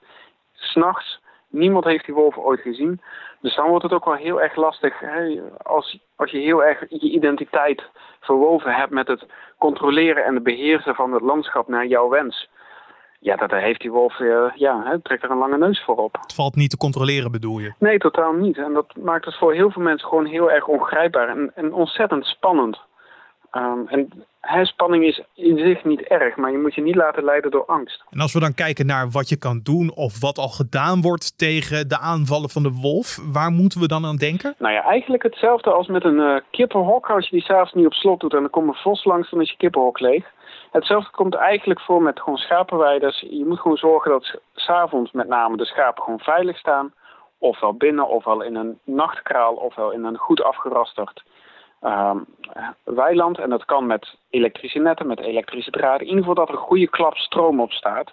S'nachts 0.52 1.20
Niemand 1.50 1.84
heeft 1.84 2.04
die 2.04 2.14
wolven 2.14 2.42
ooit 2.42 2.60
gezien. 2.60 3.00
Dus 3.40 3.54
dan 3.54 3.68
wordt 3.68 3.82
het 3.82 3.92
ook 3.92 4.04
wel 4.04 4.14
heel 4.14 4.42
erg 4.42 4.56
lastig 4.56 5.00
hè, 5.00 5.40
als, 5.62 5.98
als 6.16 6.30
je 6.30 6.38
heel 6.38 6.64
erg 6.64 6.84
je 6.88 7.10
identiteit 7.10 7.82
verwoven 8.20 8.74
hebt 8.74 8.90
met 8.90 9.06
het 9.06 9.26
controleren 9.58 10.24
en 10.24 10.34
het 10.34 10.42
beheersen 10.42 10.94
van 10.94 11.12
het 11.12 11.22
landschap 11.22 11.68
naar 11.68 11.86
jouw 11.86 12.08
wens. 12.08 12.48
Ja, 13.20 13.36
dat 13.36 13.50
heeft 13.50 13.80
die 13.80 13.90
wolf, 13.90 14.18
uh, 14.18 14.44
ja, 14.54 14.82
hè, 14.84 15.00
trekt 15.00 15.22
er 15.22 15.30
een 15.30 15.38
lange 15.38 15.58
neus 15.58 15.82
voor 15.84 15.96
op. 15.96 16.18
Het 16.20 16.34
valt 16.34 16.54
niet 16.54 16.70
te 16.70 16.76
controleren, 16.76 17.30
bedoel 17.30 17.58
je? 17.58 17.72
Nee, 17.78 17.98
totaal 17.98 18.32
niet. 18.32 18.58
En 18.58 18.72
dat 18.72 18.96
maakt 18.96 19.24
het 19.24 19.36
voor 19.36 19.52
heel 19.52 19.70
veel 19.70 19.82
mensen 19.82 20.08
gewoon 20.08 20.26
heel 20.26 20.50
erg 20.50 20.66
ongrijpbaar 20.66 21.28
en, 21.28 21.52
en 21.54 21.72
ontzettend 21.72 22.24
spannend. 22.26 22.80
Um, 23.52 23.88
en 23.88 24.66
spanning 24.66 25.04
is 25.04 25.22
in 25.34 25.58
zich 25.58 25.84
niet 25.84 26.00
erg, 26.00 26.36
maar 26.36 26.50
je 26.50 26.58
moet 26.58 26.74
je 26.74 26.82
niet 26.82 26.94
laten 26.94 27.24
leiden 27.24 27.50
door 27.50 27.64
angst. 27.66 28.04
En 28.10 28.20
als 28.20 28.32
we 28.32 28.40
dan 28.40 28.54
kijken 28.54 28.86
naar 28.86 29.10
wat 29.10 29.28
je 29.28 29.38
kan 29.38 29.60
doen 29.62 29.92
of 29.94 30.20
wat 30.20 30.38
al 30.38 30.48
gedaan 30.48 31.00
wordt 31.00 31.38
tegen 31.38 31.88
de 31.88 31.98
aanvallen 31.98 32.50
van 32.50 32.62
de 32.62 32.72
wolf, 32.72 33.18
waar 33.32 33.50
moeten 33.50 33.80
we 33.80 33.88
dan 33.88 34.04
aan 34.04 34.16
denken? 34.16 34.54
Nou 34.58 34.74
ja, 34.74 34.82
eigenlijk 34.82 35.22
hetzelfde 35.22 35.70
als 35.70 35.86
met 35.86 36.04
een 36.04 36.18
uh, 36.18 36.36
kippenhok. 36.50 37.10
Als 37.10 37.28
je 37.28 37.36
die 37.36 37.44
s'avonds 37.44 37.72
niet 37.72 37.86
op 37.86 37.92
slot 37.92 38.20
doet 38.20 38.34
en 38.34 38.40
dan 38.40 38.50
komt 38.50 38.68
een 38.68 38.74
vos 38.74 39.04
langs, 39.04 39.30
dan 39.30 39.40
is 39.40 39.50
je 39.50 39.56
kippenhok 39.56 40.00
leeg. 40.00 40.24
Hetzelfde 40.70 41.10
komt 41.10 41.34
eigenlijk 41.34 41.80
voor 41.80 42.02
met 42.02 42.20
gewoon 42.20 42.38
schapenweiders. 42.38 43.20
Je 43.20 43.44
moet 43.46 43.60
gewoon 43.60 43.76
zorgen 43.76 44.10
dat 44.10 44.40
s'avonds 44.54 45.12
met 45.12 45.28
name 45.28 45.56
de 45.56 45.64
schapen 45.64 46.02
gewoon 46.02 46.20
veilig 46.20 46.58
staan. 46.58 46.92
Ofwel 47.38 47.74
binnen, 47.74 48.08
ofwel 48.08 48.42
in 48.42 48.54
een 48.54 48.78
nachtkraal, 48.84 49.54
ofwel 49.54 49.90
in 49.90 50.04
een 50.04 50.16
goed 50.16 50.42
afgerasterd 50.42 51.22
ehm, 51.80 52.18
weiland. 52.84 53.38
En 53.38 53.50
dat 53.50 53.64
kan 53.64 53.86
met 53.86 54.16
elektrische 54.30 54.78
netten, 54.78 55.06
met 55.06 55.20
elektrische 55.20 55.70
draden. 55.70 56.00
In 56.00 56.06
ieder 56.06 56.20
geval 56.20 56.34
dat 56.34 56.48
er 56.48 56.54
een 56.54 56.68
goede 56.68 56.88
klap 56.88 57.16
stroom 57.16 57.60
op 57.60 57.72
staat. 57.72 58.12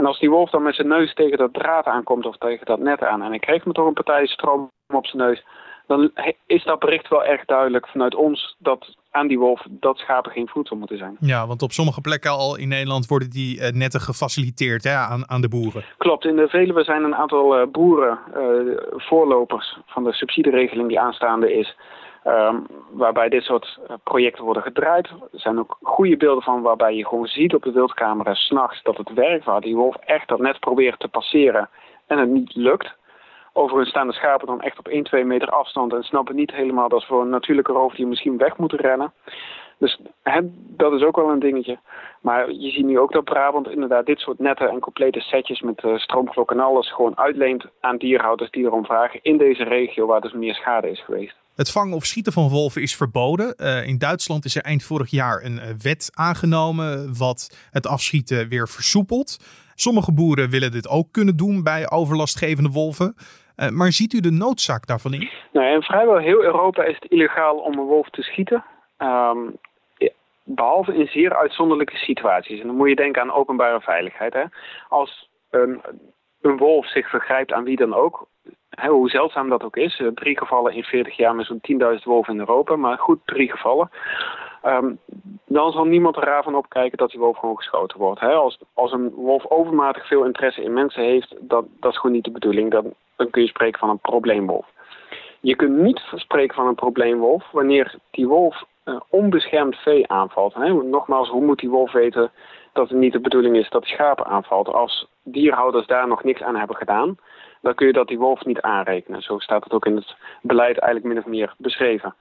En 0.00 0.06
als 0.06 0.18
die 0.18 0.30
wolf 0.30 0.50
dan 0.50 0.62
met 0.62 0.74
zijn 0.74 0.88
neus 0.88 1.14
tegen 1.14 1.38
dat 1.38 1.54
draad 1.54 1.86
aankomt 1.86 2.26
of 2.26 2.36
tegen 2.36 2.66
dat 2.66 2.78
net 2.78 3.02
aan... 3.02 3.22
en 3.22 3.28
hij 3.28 3.38
krijgt 3.38 3.66
me 3.66 3.72
toch 3.72 3.86
een 3.86 3.92
partij 3.92 4.26
stroom 4.26 4.70
op 4.88 5.06
zijn 5.06 5.22
neus... 5.22 5.44
dan 5.86 6.10
is 6.46 6.64
dat 6.64 6.78
bericht 6.78 7.08
wel 7.08 7.24
erg 7.24 7.44
duidelijk 7.44 7.88
vanuit 7.88 8.14
ons... 8.14 8.56
dat 8.58 8.96
aan 9.10 9.26
die 9.26 9.38
wolf 9.38 9.62
dat 9.70 9.98
schapen 9.98 10.32
geen 10.32 10.48
voedsel 10.48 10.76
moeten 10.76 10.98
zijn. 10.98 11.16
Ja, 11.20 11.46
want 11.46 11.62
op 11.62 11.72
sommige 11.72 12.00
plekken 12.00 12.30
al 12.30 12.56
in 12.56 12.68
Nederland 12.68 13.06
worden 13.06 13.30
die 13.30 13.58
uh, 13.58 13.68
netten 13.68 14.00
gefaciliteerd 14.00 14.84
hè, 14.84 14.94
aan, 14.94 15.30
aan 15.30 15.40
de 15.40 15.48
boeren. 15.48 15.84
Klopt, 15.98 16.24
in 16.24 16.36
de 16.36 16.48
Veluwe 16.48 16.84
zijn 16.84 17.04
een 17.04 17.14
aantal 17.14 17.60
uh, 17.60 17.66
boeren 17.66 18.18
uh, 18.36 18.76
voorlopers 18.96 19.78
van 19.86 20.04
de 20.04 20.12
subsidieregeling 20.12 20.88
die 20.88 21.00
aanstaande 21.00 21.52
is... 21.52 21.76
Um, 22.24 22.66
waarbij 22.90 23.28
dit 23.28 23.42
soort 23.42 23.78
projecten 24.04 24.44
worden 24.44 24.62
gedraaid. 24.62 25.06
Er 25.06 25.40
zijn 25.40 25.58
ook 25.58 25.78
goede 25.82 26.16
beelden 26.16 26.42
van 26.42 26.62
waarbij 26.62 26.94
je 26.94 27.06
gewoon 27.06 27.26
ziet 27.26 27.54
op 27.54 27.62
de 27.62 27.72
wildcamera 27.72 28.34
s'nachts 28.34 28.82
dat 28.82 28.96
het 28.96 29.12
werkt. 29.12 29.44
Waar 29.44 29.60
die 29.60 29.76
wolf 29.76 29.96
echt 29.96 30.28
dat 30.28 30.38
net 30.38 30.60
probeert 30.60 31.00
te 31.00 31.08
passeren 31.08 31.68
en 32.06 32.18
het 32.18 32.28
niet 32.28 32.54
lukt. 32.54 32.94
Overigens 33.52 33.90
staan 33.90 34.06
de 34.06 34.12
schapen 34.12 34.46
dan 34.46 34.60
echt 34.60 34.78
op 34.78 34.88
1, 34.88 35.02
2 35.02 35.24
meter 35.24 35.48
afstand 35.48 35.92
en 35.92 36.02
snappen 36.02 36.34
niet 36.34 36.52
helemaal 36.52 36.88
dat 36.88 37.00
ze 37.00 37.06
voor 37.06 37.22
een 37.22 37.28
natuurlijke 37.28 37.72
roofdier 37.72 38.06
misschien 38.06 38.36
weg 38.36 38.56
moeten 38.56 38.78
rennen. 38.78 39.12
Dus 39.78 40.00
dat 40.54 40.92
is 40.92 41.02
ook 41.02 41.16
wel 41.16 41.30
een 41.30 41.38
dingetje. 41.38 41.78
Maar 42.20 42.50
je 42.50 42.70
ziet 42.70 42.84
nu 42.84 42.98
ook 42.98 43.12
dat 43.12 43.24
Brabant 43.24 43.70
inderdaad 43.70 44.06
dit 44.06 44.18
soort 44.18 44.38
netten 44.38 44.70
en 44.70 44.80
complete 44.80 45.20
setjes 45.20 45.60
met 45.60 45.82
uh, 45.82 46.04
en 46.46 46.60
alles 46.60 46.92
gewoon 46.92 47.18
uitleent 47.18 47.64
aan 47.80 47.96
dierhouders 47.96 48.50
die 48.50 48.64
erom 48.64 48.84
vragen 48.84 49.20
in 49.22 49.36
deze 49.36 49.64
regio 49.64 50.06
waar 50.06 50.20
dus 50.20 50.32
meer 50.32 50.54
schade 50.54 50.90
is 50.90 51.04
geweest. 51.04 51.36
Het 51.60 51.72
vangen 51.72 51.96
of 51.96 52.04
schieten 52.04 52.32
van 52.32 52.48
wolven 52.48 52.82
is 52.82 52.96
verboden. 52.96 53.54
Uh, 53.56 53.86
in 53.86 53.98
Duitsland 53.98 54.44
is 54.44 54.56
er 54.56 54.62
eind 54.62 54.82
vorig 54.82 55.10
jaar 55.10 55.42
een 55.42 55.56
uh, 55.56 55.62
wet 55.82 56.10
aangenomen 56.14 57.18
wat 57.18 57.68
het 57.70 57.86
afschieten 57.86 58.48
weer 58.48 58.68
versoepelt. 58.68 59.36
Sommige 59.74 60.12
boeren 60.12 60.50
willen 60.50 60.70
dit 60.70 60.88
ook 60.88 61.12
kunnen 61.12 61.36
doen 61.36 61.62
bij 61.62 61.90
overlastgevende 61.90 62.70
wolven. 62.70 63.14
Uh, 63.16 63.68
maar 63.68 63.92
ziet 63.92 64.12
u 64.12 64.20
de 64.20 64.30
noodzaak 64.30 64.86
daarvan 64.86 65.14
in? 65.14 65.30
Nou, 65.52 65.74
in 65.74 65.82
vrijwel 65.82 66.18
heel 66.18 66.42
Europa 66.42 66.84
is 66.84 66.94
het 67.00 67.10
illegaal 67.10 67.56
om 67.56 67.78
een 67.78 67.86
wolf 67.86 68.10
te 68.10 68.22
schieten. 68.22 68.64
Um, 68.98 69.58
behalve 70.44 70.94
in 70.94 71.06
zeer 71.06 71.36
uitzonderlijke 71.36 71.96
situaties. 71.96 72.60
En 72.60 72.66
dan 72.66 72.76
moet 72.76 72.88
je 72.88 72.94
denken 72.94 73.22
aan 73.22 73.32
openbare 73.32 73.80
veiligheid. 73.80 74.32
Hè? 74.32 74.44
Als 74.88 75.28
een, 75.50 75.80
een 76.40 76.56
wolf 76.56 76.90
zich 76.90 77.10
vergrijpt 77.10 77.52
aan 77.52 77.64
wie 77.64 77.76
dan 77.76 77.94
ook, 77.94 78.28
hoe 78.88 79.10
zeldzaam 79.10 79.48
dat 79.48 79.62
ook 79.62 79.76
is. 79.76 80.02
Drie 80.14 80.38
gevallen 80.38 80.74
in 80.74 80.82
40 80.82 81.16
jaar 81.16 81.34
met 81.34 81.46
zo'n 81.46 81.60
10.000 81.98 82.02
wolven 82.02 82.32
in 82.32 82.40
Europa, 82.40 82.76
maar 82.76 82.98
goed, 82.98 83.18
drie 83.24 83.50
gevallen. 83.50 83.90
Um, 84.64 84.98
dan 85.46 85.72
zal 85.72 85.84
niemand 85.84 86.16
er 86.16 86.24
raar 86.24 86.42
van 86.42 86.54
opkijken 86.54 86.98
dat 86.98 87.10
die 87.10 87.20
wolf 87.20 87.38
gewoon 87.38 87.56
geschoten 87.56 87.98
wordt. 87.98 88.20
Hè? 88.20 88.32
Als, 88.32 88.58
als 88.74 88.92
een 88.92 89.10
wolf 89.14 89.46
overmatig 89.50 90.06
veel 90.06 90.24
interesse 90.24 90.62
in 90.62 90.72
mensen 90.72 91.02
heeft, 91.02 91.34
dat, 91.40 91.64
dat 91.80 91.92
is 91.92 91.98
gewoon 91.98 92.16
niet 92.16 92.24
de 92.24 92.30
bedoeling. 92.30 92.70
Dan, 92.70 92.94
kun 93.30 93.42
je 93.42 93.48
spreken 93.48 93.78
van 93.78 93.88
een 93.88 93.98
probleemwolf. 93.98 94.66
Je 95.40 95.56
kunt 95.56 95.76
niet 95.76 96.02
spreken 96.14 96.54
van 96.54 96.66
een 96.66 96.74
probleemwolf 96.74 97.50
wanneer 97.52 97.94
die 98.10 98.28
wolf 98.28 98.64
uh, 98.84 99.00
onbeschermd 99.08 99.76
vee 99.76 100.08
aanvalt. 100.08 100.54
Hè? 100.54 100.72
Nogmaals, 100.72 101.28
hoe 101.28 101.44
moet 101.44 101.58
die 101.58 101.70
wolf 101.70 101.92
weten 101.92 102.30
dat 102.72 102.88
het 102.88 102.98
niet 102.98 103.12
de 103.12 103.20
bedoeling 103.20 103.56
is 103.56 103.70
dat 103.70 103.84
hij 103.84 103.94
schapen 103.94 104.26
aanvalt? 104.26 104.68
Als 104.68 105.06
dierhouders 105.22 105.86
daar 105.86 106.08
nog 106.08 106.24
niks 106.24 106.42
aan 106.42 106.56
hebben 106.56 106.76
gedaan, 106.76 107.18
dan 107.60 107.74
kun 107.74 107.86
je 107.86 107.92
dat 107.92 108.08
die 108.08 108.18
wolf 108.18 108.44
niet 108.44 108.60
aanrekenen. 108.60 109.22
Zo 109.22 109.38
staat 109.38 109.64
het 109.64 109.72
ook 109.72 109.86
in 109.86 109.96
het 109.96 110.14
beleid 110.42 110.78
eigenlijk 110.78 111.14
min 111.14 111.24
of 111.24 111.30
meer 111.30 111.54
beschreven. 111.58 112.14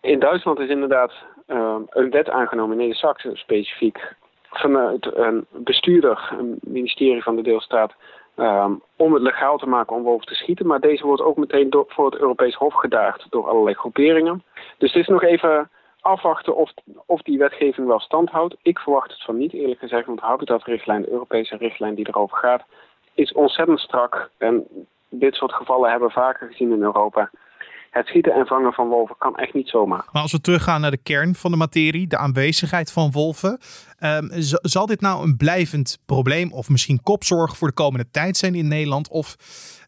In 0.00 0.18
Duitsland 0.18 0.58
is 0.58 0.68
inderdaad 0.68 1.12
uh, 1.46 1.76
een 1.88 2.10
wet 2.10 2.30
aangenomen, 2.30 2.72
in 2.72 2.78
Neder-Saxe 2.78 3.30
specifiek, 3.34 4.14
vanuit 4.50 5.16
een 5.16 5.46
bestuurder, 5.50 6.28
een 6.38 6.58
ministerie 6.60 7.22
van 7.22 7.36
de 7.36 7.42
deelstaat, 7.42 7.94
um, 8.36 8.82
om 8.96 9.12
het 9.12 9.22
legaal 9.22 9.58
te 9.58 9.68
maken 9.68 9.96
om 9.96 10.02
wolven 10.02 10.26
te 10.26 10.34
schieten. 10.34 10.66
Maar 10.66 10.80
deze 10.80 11.06
wordt 11.06 11.22
ook 11.22 11.36
meteen 11.36 11.84
voor 11.86 12.04
het 12.04 12.20
Europees 12.20 12.54
Hof 12.54 12.74
gedaagd 12.74 13.26
door 13.30 13.48
allerlei 13.48 13.74
groeperingen. 13.74 14.42
Dus 14.78 14.92
het 14.92 15.02
is 15.02 15.08
nog 15.08 15.22
even 15.22 15.70
afwachten 16.00 16.56
of, 16.56 16.72
of 17.06 17.22
die 17.22 17.38
wetgeving 17.38 17.86
wel 17.86 18.00
stand 18.00 18.30
houdt. 18.30 18.56
Ik 18.62 18.78
verwacht 18.78 19.10
het 19.10 19.22
van 19.22 19.36
niet, 19.36 19.52
eerlijk 19.52 19.80
gezegd, 19.80 20.06
want 20.06 20.20
de 20.20 20.26
habitatrichtlijn, 20.26 21.02
de 21.02 21.10
Europese 21.10 21.56
richtlijn 21.56 21.94
die 21.94 22.08
erover 22.08 22.36
gaat, 22.36 22.64
is 23.14 23.32
ontzettend 23.32 23.80
strak. 23.80 24.30
En 24.38 24.66
dit 25.08 25.34
soort 25.34 25.52
gevallen 25.52 25.90
hebben 25.90 26.08
we 26.08 26.14
vaker 26.14 26.46
gezien 26.46 26.72
in 26.72 26.82
Europa. 26.82 27.30
Het 27.92 28.06
schieten 28.06 28.32
en 28.32 28.46
vangen 28.46 28.72
van 28.72 28.88
wolven 28.88 29.16
kan 29.18 29.36
echt 29.36 29.54
niet 29.54 29.68
zomaar. 29.68 30.04
Maar 30.12 30.22
als 30.22 30.32
we 30.32 30.40
teruggaan 30.40 30.80
naar 30.80 30.90
de 30.90 31.02
kern 31.02 31.34
van 31.34 31.50
de 31.50 31.56
materie, 31.56 32.06
de 32.06 32.16
aanwezigheid 32.16 32.92
van 32.92 33.10
wolven. 33.10 33.58
Um, 34.04 34.28
zal 34.62 34.86
dit 34.86 35.00
nou 35.00 35.24
een 35.24 35.36
blijvend 35.36 35.98
probleem 36.06 36.52
of 36.52 36.68
misschien 36.68 37.02
kopzorg 37.02 37.56
voor 37.56 37.68
de 37.68 37.74
komende 37.74 38.10
tijd 38.10 38.36
zijn 38.36 38.54
in 38.54 38.68
Nederland? 38.68 39.10
Of 39.10 39.36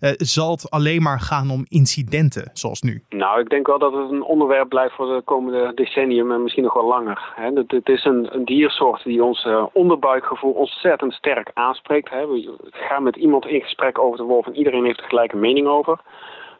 uh, 0.00 0.10
zal 0.16 0.50
het 0.50 0.70
alleen 0.70 1.02
maar 1.02 1.20
gaan 1.20 1.50
om 1.50 1.64
incidenten 1.68 2.50
zoals 2.52 2.82
nu? 2.82 3.02
Nou, 3.08 3.40
ik 3.40 3.48
denk 3.48 3.66
wel 3.66 3.78
dat 3.78 3.92
het 3.92 4.10
een 4.10 4.22
onderwerp 4.22 4.68
blijft 4.68 4.94
voor 4.94 5.06
de 5.06 5.22
komende 5.24 5.72
decennium 5.74 6.32
en 6.32 6.42
misschien 6.42 6.64
nog 6.64 6.74
wel 6.74 6.86
langer. 6.86 7.32
Het, 7.34 7.70
het 7.70 7.88
is 7.88 8.04
een, 8.04 8.34
een, 8.34 8.44
diersoort 8.44 9.04
die 9.04 9.24
ons 9.24 9.44
uh, 9.44 9.66
onderbuikgevoel 9.72 10.52
ontzettend 10.52 11.12
sterk 11.12 11.50
aanspreekt. 11.54 12.10
Hè. 12.10 12.26
We 12.26 12.56
gaan 12.70 13.02
met 13.02 13.16
iemand 13.16 13.46
in 13.46 13.60
gesprek 13.60 13.98
over 13.98 14.18
de 14.18 14.24
wolf 14.24 14.46
en 14.46 14.56
iedereen 14.56 14.84
heeft 14.84 15.00
er 15.00 15.08
gelijk 15.08 15.32
een 15.32 15.40
mening 15.40 15.66
over. 15.66 16.00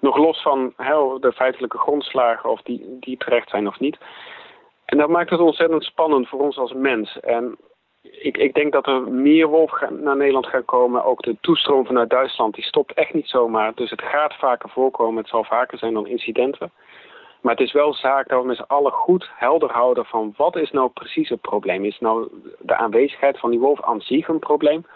Nog 0.05 0.17
los 0.17 0.43
van 0.43 0.73
de 1.21 1.33
feitelijke 1.35 1.79
grondslagen 1.79 2.51
of 2.51 2.63
die, 2.63 2.97
die 3.01 3.17
terecht 3.17 3.49
zijn 3.49 3.67
of 3.67 3.81
niet. 3.81 3.99
En 4.85 4.99
dat 4.99 5.09
maakt 5.09 5.31
het 5.31 5.41
ontzettend 5.41 5.85
spannend 5.85 6.29
voor 6.29 6.41
ons 6.41 6.59
als 6.59 6.73
mens. 6.73 7.21
En 7.21 7.59
ik, 8.03 8.37
ik 8.37 8.55
denk 8.55 8.73
dat 8.73 8.87
er 8.87 9.03
meer 9.03 9.47
wolf 9.47 9.81
naar 9.91 10.17
Nederland 10.17 10.47
gaan 10.47 10.65
komen. 10.65 11.05
Ook 11.05 11.23
de 11.23 11.37
toestroom 11.41 11.87
vanuit 11.87 12.11
Duitsland 12.11 12.55
die 12.55 12.65
stopt 12.65 12.93
echt 12.93 13.15
niet 13.15 13.29
zomaar. 13.29 13.75
Dus 13.75 13.91
het 13.91 14.03
gaat 14.03 14.35
vaker 14.35 14.69
voorkomen. 14.69 15.17
Het 15.17 15.29
zal 15.29 15.45
vaker 15.45 15.79
zijn 15.79 15.95
dan 15.95 16.07
incidenten. 16.07 16.73
Maar 17.41 17.55
het 17.55 17.67
is 17.67 17.73
wel 17.73 17.95
zaak 17.95 18.29
dat 18.29 18.41
we 18.41 18.47
met 18.47 18.57
z'n 18.57 18.63
allen 18.67 18.93
goed 18.93 19.31
helder 19.35 19.73
houden 19.73 20.05
van 20.05 20.35
wat 20.37 20.57
is 20.57 20.71
nou 20.71 20.89
precies 20.89 21.29
het 21.29 21.41
probleem. 21.41 21.85
Is 21.85 22.01
nou 22.01 22.29
de 22.59 22.77
aanwezigheid 22.77 23.39
van 23.39 23.51
die 23.51 23.61
wolf 23.61 23.83
aan 23.83 24.01
zich 24.01 24.29
een 24.29 24.39
probleem? 24.39 24.87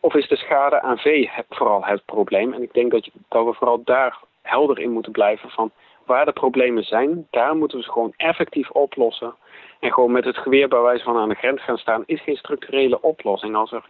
Of 0.00 0.14
is 0.14 0.28
de 0.28 0.36
schade 0.36 0.80
aan 0.80 0.98
vee 0.98 1.30
vooral 1.48 1.84
het 1.84 2.04
probleem? 2.04 2.52
En 2.52 2.62
ik 2.62 2.72
denk 2.72 2.90
dat, 2.90 3.04
je, 3.04 3.12
dat 3.28 3.44
we 3.44 3.52
vooral 3.52 3.82
daar 3.84 4.28
helder 4.50 4.78
in 4.78 4.90
moeten 4.90 5.12
blijven 5.12 5.50
van 5.50 5.70
waar 6.06 6.24
de 6.24 6.32
problemen 6.32 6.84
zijn, 6.84 7.26
daar 7.30 7.56
moeten 7.56 7.78
we 7.78 7.84
ze 7.84 7.92
gewoon 7.92 8.12
effectief 8.16 8.70
oplossen. 8.70 9.34
En 9.80 9.92
gewoon 9.92 10.12
met 10.12 10.24
het 10.24 10.36
geweer 10.36 10.68
bij 10.68 10.80
wijze 10.80 11.04
van 11.04 11.16
aan 11.16 11.28
de 11.28 11.34
grens 11.34 11.62
gaan 11.62 11.78
staan, 11.78 12.02
is 12.06 12.22
geen 12.22 12.36
structurele 12.36 13.02
oplossing. 13.02 13.56
Als 13.56 13.72
er 13.72 13.84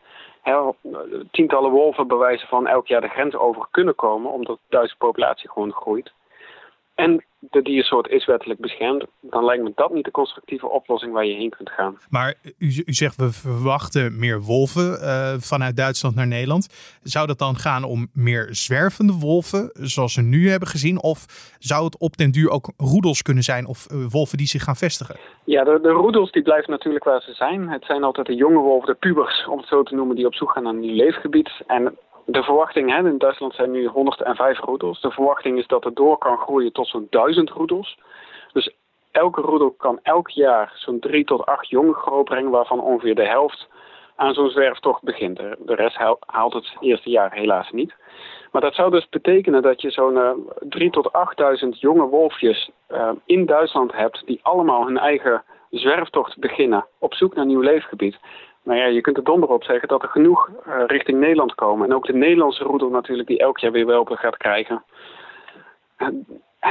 tientallen 1.31 1.71
wolven 1.71 2.07
bij 2.07 2.17
wijze 2.17 2.47
van 2.47 2.67
elk 2.67 2.87
jaar 2.87 3.00
de 3.00 3.09
grens 3.09 3.35
over 3.35 3.67
kunnen 3.71 3.95
komen, 3.95 4.31
omdat 4.33 4.57
de 4.57 4.76
Duitse 4.76 4.97
populatie 4.97 5.50
gewoon 5.50 5.73
groeit. 5.73 6.12
En 6.95 7.25
de 7.40 7.62
diersoort 7.62 8.09
is 8.09 8.26
wettelijk 8.26 8.61
beschermd, 8.61 9.04
dan 9.20 9.44
lijkt 9.44 9.62
me 9.62 9.73
dat 9.75 9.92
niet 9.92 10.04
de 10.04 10.11
constructieve 10.11 10.68
oplossing 10.68 11.12
waar 11.12 11.26
je 11.26 11.35
heen 11.35 11.50
kunt 11.50 11.70
gaan. 11.70 11.99
Maar 12.11 12.35
u, 12.59 12.82
u 12.87 12.92
zegt 12.92 13.16
we 13.16 13.32
verwachten 13.32 14.18
meer 14.18 14.40
wolven 14.40 14.99
uh, 15.02 15.35
vanuit 15.38 15.76
Duitsland 15.76 16.14
naar 16.14 16.26
Nederland. 16.26 16.99
Zou 17.02 17.26
dat 17.26 17.38
dan 17.38 17.56
gaan 17.56 17.85
om 17.85 18.09
meer 18.12 18.49
zwervende 18.50 19.12
wolven, 19.12 19.70
zoals 19.73 20.16
we 20.16 20.23
nu 20.23 20.50
hebben 20.50 20.68
gezien? 20.68 21.02
Of 21.02 21.26
zou 21.59 21.85
het 21.85 21.99
op 21.99 22.16
den 22.16 22.30
duur 22.30 22.50
ook 22.50 22.73
roedels 22.76 23.23
kunnen 23.23 23.42
zijn 23.42 23.66
of 23.66 23.87
uh, 23.92 24.06
wolven 24.11 24.38
die 24.38 24.47
zich 24.47 24.62
gaan 24.62 24.76
vestigen? 24.76 25.16
Ja, 25.44 25.64
de, 25.64 25.78
de 25.82 25.88
roedels 25.88 26.32
die 26.32 26.42
blijven 26.42 26.70
natuurlijk 26.70 27.04
waar 27.04 27.23
ze 27.23 27.32
zijn. 27.32 27.68
Het 27.68 27.85
zijn 27.85 28.04
altijd 28.04 28.26
de 28.26 28.35
jonge 28.35 28.59
wolven, 28.59 28.88
de 28.88 28.94
pubers, 28.94 29.47
om 29.47 29.59
het 29.59 29.68
zo 29.68 29.82
te 29.82 29.94
noemen, 29.94 30.16
die 30.16 30.26
op 30.26 30.35
zoek 30.35 30.50
gaan 30.50 30.62
naar 30.62 30.73
een 30.73 30.80
nieuw 30.80 30.94
leefgebied. 30.94 31.50
En 31.66 31.99
de 32.33 32.43
verwachting, 32.43 32.91
hè, 32.91 33.09
in 33.09 33.19
Duitsland 33.19 33.55
zijn 33.55 33.71
nu 33.71 33.87
105 33.87 34.59
roedels. 34.59 35.01
De 35.01 35.11
verwachting 35.11 35.59
is 35.59 35.67
dat 35.67 35.85
het 35.85 35.97
door 35.97 36.19
kan 36.19 36.39
groeien 36.39 36.73
tot 36.73 36.89
zo'n 36.89 37.07
1000 37.11 37.51
roedels. 37.51 37.99
Dus 38.53 38.75
elke 39.11 39.41
roedel 39.41 39.71
kan 39.71 39.99
elk 40.03 40.31
jaar 40.31 40.73
zo'n 40.75 40.99
3 40.99 41.25
tot 41.25 41.47
8 41.47 41.69
jongen 41.69 41.95
grootbrengen, 41.95 42.51
waarvan 42.51 42.81
ongeveer 42.81 43.15
de 43.15 43.27
helft 43.27 43.69
aan 44.17 44.35
zo'n 44.35 44.51
zwerftocht 44.51 45.03
begint. 45.03 45.37
De 45.37 45.75
rest 45.75 45.97
haalt 46.27 46.53
het 46.53 46.77
eerste 46.81 47.11
jaar 47.11 47.33
helaas 47.33 47.71
niet. 47.71 47.95
Maar 48.53 48.61
dat 48.61 48.75
zou 48.75 48.91
dus 48.91 49.09
betekenen 49.09 49.63
dat 49.63 49.81
je 49.81 49.91
zo'n 49.91 50.15
uh, 50.15 50.31
3 50.61 50.91
tot 50.91 51.13
8000 51.13 51.81
jonge 51.81 52.07
wolfjes 52.07 52.71
uh, 52.89 53.11
in 53.25 53.47
Duitsland 53.47 53.93
hebt, 53.93 54.23
die 54.27 54.41
allemaal 54.43 54.87
hun 54.87 54.99
eigen 54.99 55.43
zwerftocht 55.71 56.39
beginnen 56.39 56.87
op 56.99 57.15
zoek 57.15 57.35
naar 57.35 57.47
nieuw 57.47 57.61
leefgebied. 57.61 58.19
Nou 58.71 58.83
ja, 58.83 58.89
je 58.89 59.00
kunt 59.00 59.17
er 59.17 59.25
donder 59.25 59.49
op 59.49 59.65
zeggen 59.65 59.89
dat 59.89 60.03
er 60.03 60.09
genoeg 60.09 60.49
uh, 60.49 60.83
richting 60.87 61.19
Nederland 61.19 61.55
komen. 61.55 61.89
En 61.89 61.95
ook 61.95 62.07
de 62.07 62.12
Nederlandse 62.12 62.65
roedel 62.65 62.91
natuurlijk, 62.91 63.29
die 63.29 63.39
elk 63.39 63.59
jaar 63.59 63.73
weer 63.73 63.87
welpen 63.87 64.17
gaat 64.17 64.37
krijgen. 64.37 64.85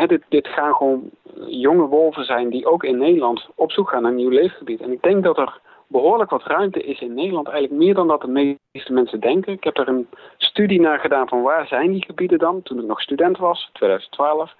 Dit, 0.08 0.24
dit 0.30 0.48
gaan 0.48 0.74
gewoon 0.74 1.10
jonge 1.48 1.88
wolven 1.88 2.26
zijn 2.26 2.50
die 2.50 2.66
ook 2.66 2.84
in 2.84 2.98
Nederland 2.98 3.48
op 3.56 3.72
zoek 3.72 3.90
gaan 3.90 4.02
naar 4.02 4.12
een 4.12 4.18
nieuw 4.18 4.30
leefgebied. 4.30 4.82
En 4.82 4.92
ik 4.92 5.02
denk 5.02 5.24
dat 5.24 5.38
er 5.38 5.60
behoorlijk 5.88 6.30
wat 6.30 6.44
ruimte 6.44 6.84
is 6.84 7.00
in 7.00 7.14
Nederland. 7.14 7.48
Eigenlijk 7.48 7.84
meer 7.84 7.94
dan 7.94 8.08
dat 8.08 8.22
de 8.22 8.28
meeste 8.72 8.94
mensen 8.94 9.20
denken. 9.20 9.54
Ik 9.54 9.64
heb 9.64 9.78
er 9.78 9.88
een 9.88 10.10
studie 10.38 10.82
naar 10.82 11.00
gedaan 11.00 11.28
van 11.28 11.42
waar 11.42 11.68
zijn 11.68 11.92
die 11.92 12.06
gebieden 12.06 12.40
dan, 12.40 12.62
toen 12.62 12.80
ik 12.80 12.86
nog 12.86 13.02
student 13.02 13.38
was, 13.38 13.70
2012. 13.74 14.54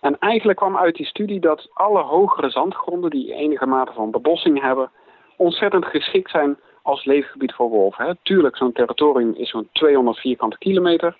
En 0.00 0.18
eigenlijk 0.18 0.58
kwam 0.58 0.76
uit 0.76 0.94
die 0.94 1.06
studie 1.06 1.40
dat 1.40 1.68
alle 1.72 2.02
hogere 2.02 2.50
zandgronden 2.50 3.10
die 3.10 3.32
enige 3.32 3.66
mate 3.66 3.92
van 3.92 4.10
bebossing 4.10 4.60
hebben, 4.60 4.90
ontzettend 5.36 5.84
geschikt 5.86 6.30
zijn 6.30 6.58
als 6.82 7.04
leefgebied 7.04 7.52
voor 7.52 7.68
wolven. 7.68 8.06
Hè. 8.06 8.12
Tuurlijk, 8.22 8.56
zo'n 8.56 8.72
territorium 8.72 9.34
is 9.36 9.50
zo'n 9.50 9.68
200 9.72 10.18
vierkante 10.18 10.58
kilometer. 10.58 11.16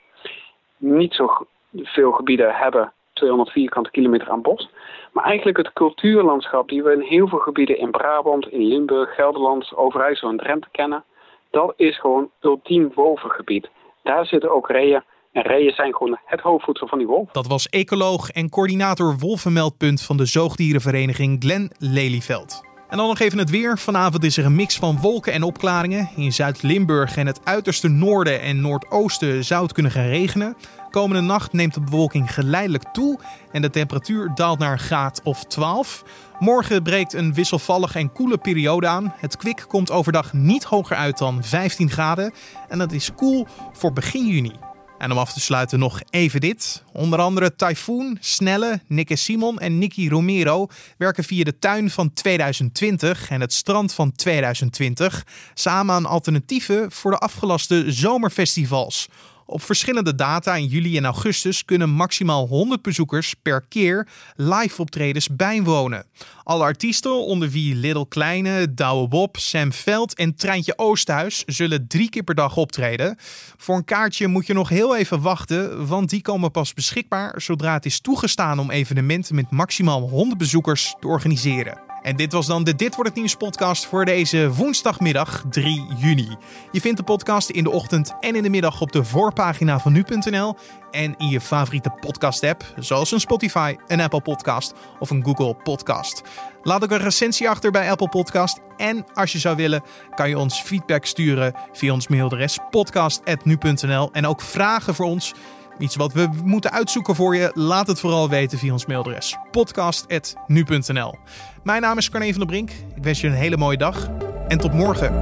Niet 0.76 1.14
zo 1.14 1.28
veel 1.72 2.12
gebieden 2.12 2.54
hebben 2.54 2.92
200 3.12 3.50
vierkante 3.50 3.90
kilometer 3.90 4.30
aan 4.30 4.42
bos. 4.42 4.68
Maar 5.12 5.24
eigenlijk 5.24 5.56
het 5.56 5.72
cultuurlandschap 5.72 6.68
die 6.68 6.82
we 6.82 6.92
in 6.92 7.00
heel 7.00 7.28
veel 7.28 7.38
gebieden 7.38 7.78
in 7.78 7.90
Brabant, 7.90 8.48
in 8.48 8.66
Limburg, 8.66 9.14
Gelderland, 9.14 9.76
Overijssel 9.76 10.28
en 10.28 10.36
Drenthe 10.36 10.68
kennen, 10.70 11.04
dat 11.50 11.72
is 11.76 12.00
gewoon 12.00 12.30
ultiem 12.40 12.92
wolvengebied. 12.94 13.68
Daar 14.02 14.26
zitten 14.26 14.50
ook 14.50 14.68
reeën. 14.70 15.02
En 15.32 15.42
reeën 15.42 15.72
zijn 15.72 15.94
gewoon 15.94 16.18
het 16.24 16.40
hoofdvoedsel 16.40 16.88
van 16.88 16.98
die 16.98 17.06
wolf. 17.06 17.30
Dat 17.30 17.46
was 17.46 17.68
ecoloog 17.68 18.30
en 18.30 18.48
coördinator 18.48 19.16
Wolvenmeldpunt 19.18 20.02
van 20.02 20.16
de 20.16 20.26
zoogdierenvereniging 20.26 21.42
Glen 21.42 21.70
Lelyveld. 21.78 22.65
En 22.88 22.96
dan 22.96 23.06
nog 23.06 23.18
even 23.18 23.38
het 23.38 23.50
weer. 23.50 23.78
Vanavond 23.78 24.24
is 24.24 24.36
er 24.36 24.44
een 24.44 24.54
mix 24.54 24.76
van 24.76 24.98
wolken 25.00 25.32
en 25.32 25.42
opklaringen. 25.42 26.08
In 26.16 26.32
Zuid-Limburg 26.32 27.16
en 27.16 27.26
het 27.26 27.40
uiterste 27.44 27.88
noorden 27.88 28.40
en 28.40 28.60
noordoosten 28.60 29.44
zou 29.44 29.62
het 29.62 29.72
kunnen 29.72 29.92
gaan 29.92 30.06
regenen. 30.06 30.56
Komende 30.90 31.22
nacht 31.22 31.52
neemt 31.52 31.74
de 31.74 31.80
bewolking 31.80 32.34
geleidelijk 32.34 32.84
toe 32.92 33.18
en 33.52 33.62
de 33.62 33.70
temperatuur 33.70 34.30
daalt 34.34 34.58
naar 34.58 34.72
een 34.72 34.78
graad 34.78 35.20
of 35.24 35.44
12. 35.44 36.04
Morgen 36.38 36.82
breekt 36.82 37.12
een 37.12 37.34
wisselvallige 37.34 37.98
en 37.98 38.12
koele 38.12 38.38
periode 38.38 38.86
aan. 38.86 39.14
Het 39.16 39.36
kwik 39.36 39.64
komt 39.68 39.90
overdag 39.90 40.32
niet 40.32 40.64
hoger 40.64 40.96
uit 40.96 41.18
dan 41.18 41.44
15 41.44 41.90
graden 41.90 42.32
en 42.68 42.78
dat 42.78 42.92
is 42.92 43.14
koel 43.14 43.46
voor 43.72 43.92
begin 43.92 44.26
juni. 44.26 44.52
En 44.98 45.12
om 45.12 45.18
af 45.18 45.32
te 45.32 45.40
sluiten 45.40 45.78
nog 45.78 46.00
even 46.10 46.40
dit. 46.40 46.82
Onder 46.92 47.18
andere 47.18 47.56
Typhoon, 47.56 48.16
Snelle, 48.20 48.80
Nick 48.86 49.10
Simon 49.16 49.58
en 49.58 49.78
Nicky 49.78 50.08
Romero 50.08 50.66
werken 50.98 51.24
via 51.24 51.44
de 51.44 51.58
tuin 51.58 51.90
van 51.90 52.12
2020 52.12 53.30
en 53.30 53.40
het 53.40 53.52
strand 53.52 53.94
van 53.94 54.12
2020 54.12 55.26
samen 55.54 55.94
aan 55.94 56.06
alternatieven 56.06 56.92
voor 56.92 57.10
de 57.10 57.18
afgelaste 57.18 57.84
zomerfestivals. 57.86 59.08
Op 59.48 59.62
verschillende 59.62 60.14
data 60.14 60.54
in 60.54 60.66
juli 60.66 60.96
en 60.96 61.04
augustus 61.04 61.64
kunnen 61.64 61.90
maximaal 61.90 62.46
100 62.46 62.82
bezoekers 62.82 63.34
per 63.42 63.64
keer 63.68 64.08
live 64.36 64.80
optredens 64.80 65.28
bijwonen. 65.28 66.06
Alle 66.42 66.62
artiesten, 66.62 67.24
onder 67.24 67.50
wie 67.50 67.74
Little 67.74 68.08
Kleine, 68.08 68.74
Douwe 68.74 69.08
Bob, 69.08 69.36
Sam 69.36 69.72
Veld 69.72 70.14
en 70.14 70.36
Treintje 70.36 70.78
Oosthuis, 70.78 71.44
zullen 71.44 71.86
drie 71.88 72.10
keer 72.10 72.22
per 72.22 72.34
dag 72.34 72.56
optreden. 72.56 73.16
Voor 73.56 73.76
een 73.76 73.84
kaartje 73.84 74.26
moet 74.26 74.46
je 74.46 74.52
nog 74.52 74.68
heel 74.68 74.96
even 74.96 75.20
wachten, 75.20 75.86
want 75.86 76.10
die 76.10 76.22
komen 76.22 76.50
pas 76.50 76.74
beschikbaar 76.74 77.40
zodra 77.40 77.72
het 77.72 77.86
is 77.86 78.00
toegestaan 78.00 78.58
om 78.58 78.70
evenementen 78.70 79.34
met 79.34 79.50
maximaal 79.50 80.00
100 80.08 80.38
bezoekers 80.38 80.94
te 81.00 81.06
organiseren. 81.06 81.85
En 82.06 82.16
dit 82.16 82.32
was 82.32 82.46
dan 82.46 82.64
de 82.64 82.74
Dit 82.74 82.94
wordt 82.94 83.10
het 83.10 83.18
nieuws 83.18 83.34
podcast 83.34 83.86
voor 83.86 84.04
deze 84.04 84.52
woensdagmiddag 84.52 85.44
3 85.50 85.86
juni. 85.96 86.36
Je 86.72 86.80
vindt 86.80 86.96
de 86.96 87.04
podcast 87.04 87.50
in 87.50 87.64
de 87.64 87.70
ochtend 87.70 88.14
en 88.20 88.34
in 88.34 88.42
de 88.42 88.48
middag 88.48 88.80
op 88.80 88.92
de 88.92 89.04
voorpagina 89.04 89.78
van 89.78 89.92
nu.nl 89.92 90.56
en 90.90 91.14
in 91.16 91.28
je 91.28 91.40
favoriete 91.40 91.90
podcast 92.00 92.42
app, 92.42 92.74
zoals 92.78 93.12
een 93.12 93.20
Spotify, 93.20 93.76
een 93.86 94.00
Apple 94.00 94.20
Podcast 94.20 94.74
of 94.98 95.10
een 95.10 95.24
Google 95.24 95.54
Podcast. 95.54 96.22
Laat 96.62 96.84
ook 96.84 96.90
een 96.90 96.98
recensie 96.98 97.48
achter 97.48 97.70
bij 97.70 97.90
Apple 97.90 98.08
Podcast 98.08 98.60
en 98.76 99.04
als 99.14 99.32
je 99.32 99.38
zou 99.38 99.56
willen, 99.56 99.82
kan 100.14 100.28
je 100.28 100.38
ons 100.38 100.60
feedback 100.60 101.04
sturen 101.04 101.54
via 101.72 101.92
ons 101.92 102.08
mailadres 102.08 102.58
podcast@nu.nl 102.70 104.08
en 104.12 104.26
ook 104.26 104.40
vragen 104.40 104.94
voor 104.94 105.06
ons 105.06 105.34
Iets 105.78 105.96
wat 105.96 106.12
we 106.12 106.28
moeten 106.44 106.72
uitzoeken 106.72 107.14
voor 107.14 107.36
je, 107.36 107.50
laat 107.54 107.86
het 107.86 108.00
vooral 108.00 108.28
weten 108.28 108.58
via 108.58 108.72
ons 108.72 108.86
mailadres 108.86 109.36
podcast.nu.nl. 109.50 111.14
Mijn 111.62 111.82
naam 111.82 111.98
is 111.98 112.10
Carne 112.10 112.30
van 112.30 112.38
der 112.38 112.46
Brink. 112.46 112.70
Ik 112.70 113.02
wens 113.02 113.20
je 113.20 113.26
een 113.26 113.32
hele 113.32 113.56
mooie 113.56 113.76
dag 113.76 114.10
en 114.48 114.58
tot 114.58 114.72
morgen. 114.72 115.12